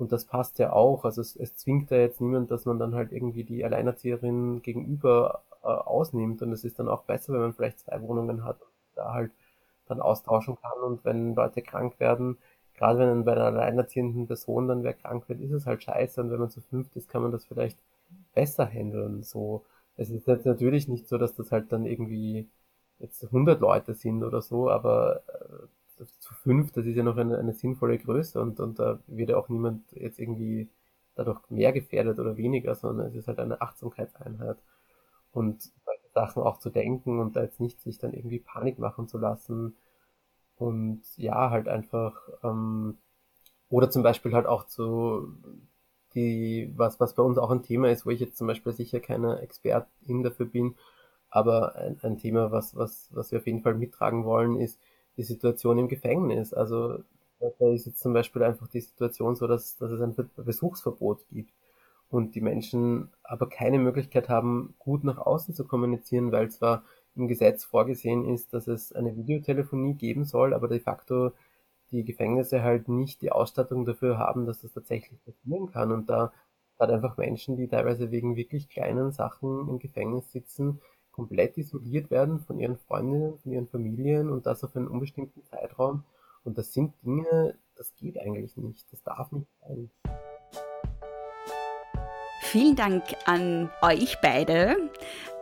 Und 0.01 0.13
das 0.13 0.25
passt 0.25 0.59
ja 0.59 0.73
auch. 0.73 1.05
Also 1.05 1.21
es, 1.21 1.37
es 1.37 1.57
zwingt 1.57 1.91
ja 1.91 1.99
jetzt 1.99 2.21
niemand, 2.21 2.51
dass 2.51 2.65
man 2.65 2.79
dann 2.79 2.95
halt 2.95 3.13
irgendwie 3.13 3.45
die 3.45 3.65
Alleinerzieherin 3.65 4.63
gegenüber 4.63 5.43
äh, 5.63 5.67
ausnimmt. 5.67 6.43
Und 6.43 6.53
es 6.53 6.65
ist 6.65 6.79
dann 6.79 6.89
auch 6.89 7.03
besser, 7.05 7.33
wenn 7.35 7.41
man 7.41 7.55
vielleicht 7.55 7.81
zwei 7.81 8.01
Wohnungen 8.03 8.45
hat 8.45 8.59
da 8.95 9.13
halt 9.13 9.33
dann 9.87 10.01
austauschen 10.01 10.57
kann. 10.61 10.79
Und 10.83 11.05
wenn 11.05 11.35
Leute 11.35 11.63
krank 11.63 12.01
werden, 12.01 12.39
gerade 12.75 13.01
wenn 13.01 13.25
bei 13.25 13.33
einer 13.33 13.45
alleinerziehenden 13.45 14.27
Person 14.27 14.69
dann 14.69 14.85
wer 14.85 14.95
krank 14.95 15.29
wird, 15.29 15.41
ist 15.41 15.53
es 15.53 15.67
halt 15.67 15.83
scheiße. 15.83 16.21
Und 16.23 16.31
wenn 16.31 16.41
man 16.41 16.51
zu 16.51 16.61
fünft 16.63 16.97
ist, 16.97 17.09
kann 17.11 17.23
man 17.23 17.33
das 17.33 17.45
vielleicht 17.45 17.79
besser 18.35 18.67
handeln. 18.67 19.23
So, 19.23 19.65
es 19.97 20.11
ist 20.11 20.27
jetzt 20.27 20.47
natürlich 20.47 20.89
nicht 20.89 21.09
so, 21.09 21.19
dass 21.19 21.35
das 21.35 21.53
halt 21.53 21.73
dann 21.73 21.85
irgendwie 21.87 22.49
jetzt 22.99 23.23
100 23.25 23.61
Leute 23.61 23.95
sind 23.95 24.23
oder 24.25 24.43
so, 24.43 24.71
aber 24.71 25.23
äh, 25.29 25.67
zu 26.07 26.35
fünf, 26.35 26.73
das 26.73 26.87
ist 26.87 26.97
ja 26.97 27.03
noch 27.03 27.17
eine, 27.17 27.39
eine 27.39 27.53
sinnvolle 27.53 27.99
Größe 27.99 28.41
und, 28.41 28.61
und 28.61 28.79
da 28.79 29.01
wird 29.07 29.31
ja 29.31 29.37
auch 29.37 29.49
niemand 29.49 29.91
jetzt 29.93 30.19
irgendwie 30.19 30.69
dadurch 31.15 31.41
mehr 31.51 31.73
gefährdet 31.73 32.19
oder 32.19 32.37
weniger, 32.37 32.75
sondern 32.75 33.09
es 33.09 33.15
ist 33.15 33.29
halt 33.29 33.39
eine 33.41 33.61
Achtsamkeitseinheit. 33.61 34.59
Und 35.33 35.71
Sachen 36.15 36.43
auch 36.43 36.59
zu 36.59 36.71
denken 36.71 37.21
und 37.21 37.37
da 37.37 37.43
jetzt 37.43 37.61
nicht 37.61 37.81
sich 37.81 37.99
dann 37.99 38.13
irgendwie 38.13 38.41
Panik 38.41 38.79
machen 38.79 39.09
zu 39.09 39.19
lassen. 39.19 39.77
Und 40.57 41.03
ja, 41.17 41.51
halt 41.51 41.69
einfach, 41.69 42.17
ähm, 42.43 42.99
oder 43.69 43.91
zum 43.91 44.03
Beispiel 44.03 44.35
halt 44.35 44.47
auch 44.47 44.67
zu 44.67 45.35
die, 46.15 46.73
was, 46.77 47.01
was 47.01 47.15
bei 47.15 47.23
uns 47.23 47.39
auch 47.39 47.51
ein 47.51 47.63
Thema 47.63 47.91
ist, 47.91 48.07
wo 48.07 48.11
ich 48.11 48.21
jetzt 48.21 48.37
zum 48.37 48.47
Beispiel 48.49 48.73
sicher 48.73 49.01
keine 49.01 49.41
Expertin 49.41 50.23
dafür 50.23 50.47
bin, 50.47 50.77
aber 51.31 51.77
ein, 51.77 51.99
ein 52.03 52.19
Thema, 52.19 52.51
was, 52.53 52.75
was, 52.77 53.09
was 53.13 53.31
wir 53.33 53.39
auf 53.39 53.47
jeden 53.47 53.63
Fall 53.63 53.75
mittragen 53.75 54.25
wollen, 54.25 54.57
ist, 54.57 54.81
die 55.21 55.25
Situation 55.25 55.77
im 55.79 55.89
Gefängnis. 55.89 56.55
Also 56.55 56.99
da 57.39 57.71
ist 57.73 57.85
jetzt 57.85 58.01
zum 58.01 58.15
Beispiel 58.15 58.43
einfach 58.43 58.69
die 58.69 58.81
Situation 58.81 59.37
so, 59.37 59.47
dass, 59.47 59.77
dass 59.77 59.91
es 59.91 60.01
ein 60.01 60.15
Besuchsverbot 60.37 61.29
gibt 61.29 61.53
und 62.09 62.35
die 62.35 62.41
Menschen 62.41 63.11
aber 63.23 63.49
keine 63.49 63.79
Möglichkeit 63.79 64.31
haben, 64.31 64.75
gut 64.79 65.05
nach 65.05 65.19
außen 65.19 65.55
zu 65.55 65.67
kommunizieren, 65.67 66.33
weil 66.33 66.51
zwar 66.51 66.85
im 67.17 67.29
Gesetz 67.29 67.65
vorgesehen 67.65 68.25
ist, 68.25 68.55
dass 68.55 68.67
es 68.67 68.93
eine 68.93 69.15
Videotelefonie 69.15 69.95
geben 69.95 70.25
soll, 70.25 70.55
aber 70.55 70.69
de 70.69 70.81
facto 70.81 71.33
die 71.91 72.05
Gefängnisse 72.05 72.63
halt 72.63 72.89
nicht 72.89 73.21
die 73.21 73.33
Ausstattung 73.33 73.85
dafür 73.85 74.17
haben, 74.17 74.47
dass 74.47 74.63
das 74.63 74.73
tatsächlich 74.73 75.23
passieren 75.25 75.71
kann. 75.71 75.93
Und 75.93 76.09
da 76.09 76.33
hat 76.79 76.91
einfach 76.91 77.19
Menschen, 77.19 77.57
die 77.57 77.69
teilweise 77.69 78.11
wegen 78.11 78.37
wirklich 78.37 78.71
kleinen 78.71 79.13
Sachen 79.13 79.69
im 79.69 79.79
Gefängnis 79.79 80.31
sitzen, 80.33 80.81
komplett 81.13 81.57
isoliert 81.59 82.11
werden 82.11 82.41
von 82.41 82.59
ihren 82.59 82.79
Freundinnen, 82.79 83.39
von 83.39 83.53
ihren 83.53 83.69
Familien 83.69 84.31
und 84.31 84.47
das 84.47 84.65
auf 84.65 84.77
einen 84.77 84.89
unbestimmten 84.89 85.45
Zeitraum. 85.45 86.05
Und 86.45 86.57
das 86.57 86.73
sind 86.73 86.95
Dinge, 87.05 87.55
das 87.77 87.95
geht 87.97 88.19
eigentlich 88.19 88.57
nicht. 88.57 88.91
Das 88.93 89.03
darf 89.03 89.31
nicht 89.33 89.49
sein. 89.61 89.91
Vielen 92.43 92.75
Dank 92.75 93.05
an 93.27 93.71
euch 93.83 94.17
beide 94.21 94.77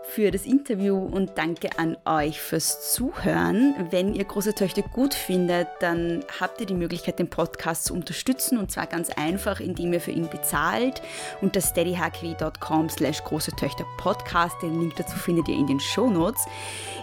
für 0.09 0.31
das 0.31 0.47
Interview 0.47 0.97
und 0.97 1.33
danke 1.37 1.69
an 1.77 1.99
euch 2.07 2.41
fürs 2.41 2.95
Zuhören. 2.95 3.75
Wenn 3.91 4.15
ihr 4.15 4.25
große 4.25 4.55
Töchter 4.55 4.81
gut 4.83 5.13
findet, 5.13 5.69
dann 5.81 6.25
habt 6.41 6.61
ihr 6.61 6.67
die 6.67 6.75
Möglichkeit, 6.75 7.19
den 7.19 7.29
Podcast 7.29 7.85
zu 7.85 7.93
unterstützen 7.95 8.59
und 8.59 8.73
zwar 8.73 8.87
ganz 8.87 9.11
einfach, 9.11 9.61
indem 9.61 9.93
ihr 9.93 10.01
für 10.01 10.11
ihn 10.11 10.31
bezahlt 10.31 11.03
unter 11.43 11.61
steadyhq.com 11.61 12.89
slash 12.89 13.23
große 13.23 13.51
Töchter 13.53 13.85
Podcast. 13.99 14.57
Den 14.63 14.81
Link 14.81 14.97
dazu 14.97 15.15
findet 15.17 15.47
ihr 15.49 15.57
in 15.57 15.67
den 15.67 15.79
Show 15.79 16.09
Notes. 16.09 16.47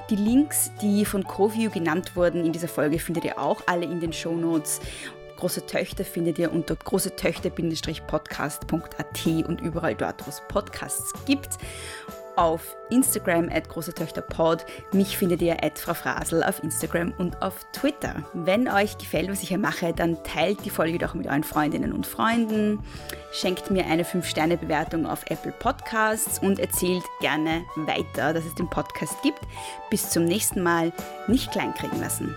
Die 0.09 0.15
Links, 0.15 0.71
die 0.81 1.05
von 1.05 1.23
CoView 1.23 1.69
genannt 1.69 2.15
wurden 2.15 2.43
in 2.43 2.53
dieser 2.53 2.67
Folge, 2.67 2.97
findet 2.97 3.23
ihr 3.23 3.37
auch 3.39 3.61
alle 3.67 3.85
in 3.85 3.99
den 3.99 4.13
Show 4.13 4.35
Notes. 4.35 4.81
Große 5.37 5.67
Töchter 5.67 6.05
findet 6.05 6.39
ihr 6.39 6.51
unter 6.51 6.75
großetöchter-podcast.at 6.75 9.47
und 9.47 9.61
überall 9.61 9.93
dort, 9.93 10.25
wo 10.25 10.29
es 10.29 10.41
Podcasts 10.47 11.13
gibt 11.25 11.59
auf 12.37 12.75
Instagram 12.89 13.49
at 13.49 13.69
große 13.69 13.93
Töchter 13.93 14.21
Pod. 14.21 14.65
Mich 14.91 15.17
findet 15.17 15.41
ihr 15.41 15.63
at 15.63 15.79
Frau 15.79 15.93
Frasel 15.93 16.43
auf 16.43 16.63
Instagram 16.63 17.13
und 17.17 17.41
auf 17.41 17.65
Twitter. 17.73 18.23
Wenn 18.33 18.67
euch 18.67 18.97
gefällt, 18.97 19.29
was 19.29 19.43
ich 19.43 19.49
hier 19.49 19.57
mache, 19.57 19.93
dann 19.93 20.23
teilt 20.23 20.63
die 20.65 20.69
Folge 20.69 20.97
doch 20.97 21.13
mit 21.13 21.27
euren 21.27 21.43
Freundinnen 21.43 21.93
und 21.93 22.05
Freunden, 22.05 22.83
schenkt 23.31 23.71
mir 23.71 23.85
eine 23.85 24.03
5-Sterne-Bewertung 24.03 25.05
auf 25.05 25.23
Apple 25.29 25.53
Podcasts 25.53 26.39
und 26.39 26.59
erzählt 26.59 27.03
gerne 27.19 27.63
weiter, 27.75 28.33
dass 28.33 28.45
es 28.45 28.55
den 28.55 28.69
Podcast 28.69 29.21
gibt. 29.21 29.39
Bis 29.89 30.09
zum 30.09 30.25
nächsten 30.25 30.63
Mal. 30.63 30.91
Nicht 31.27 31.51
kleinkriegen 31.51 31.99
lassen. 31.99 32.35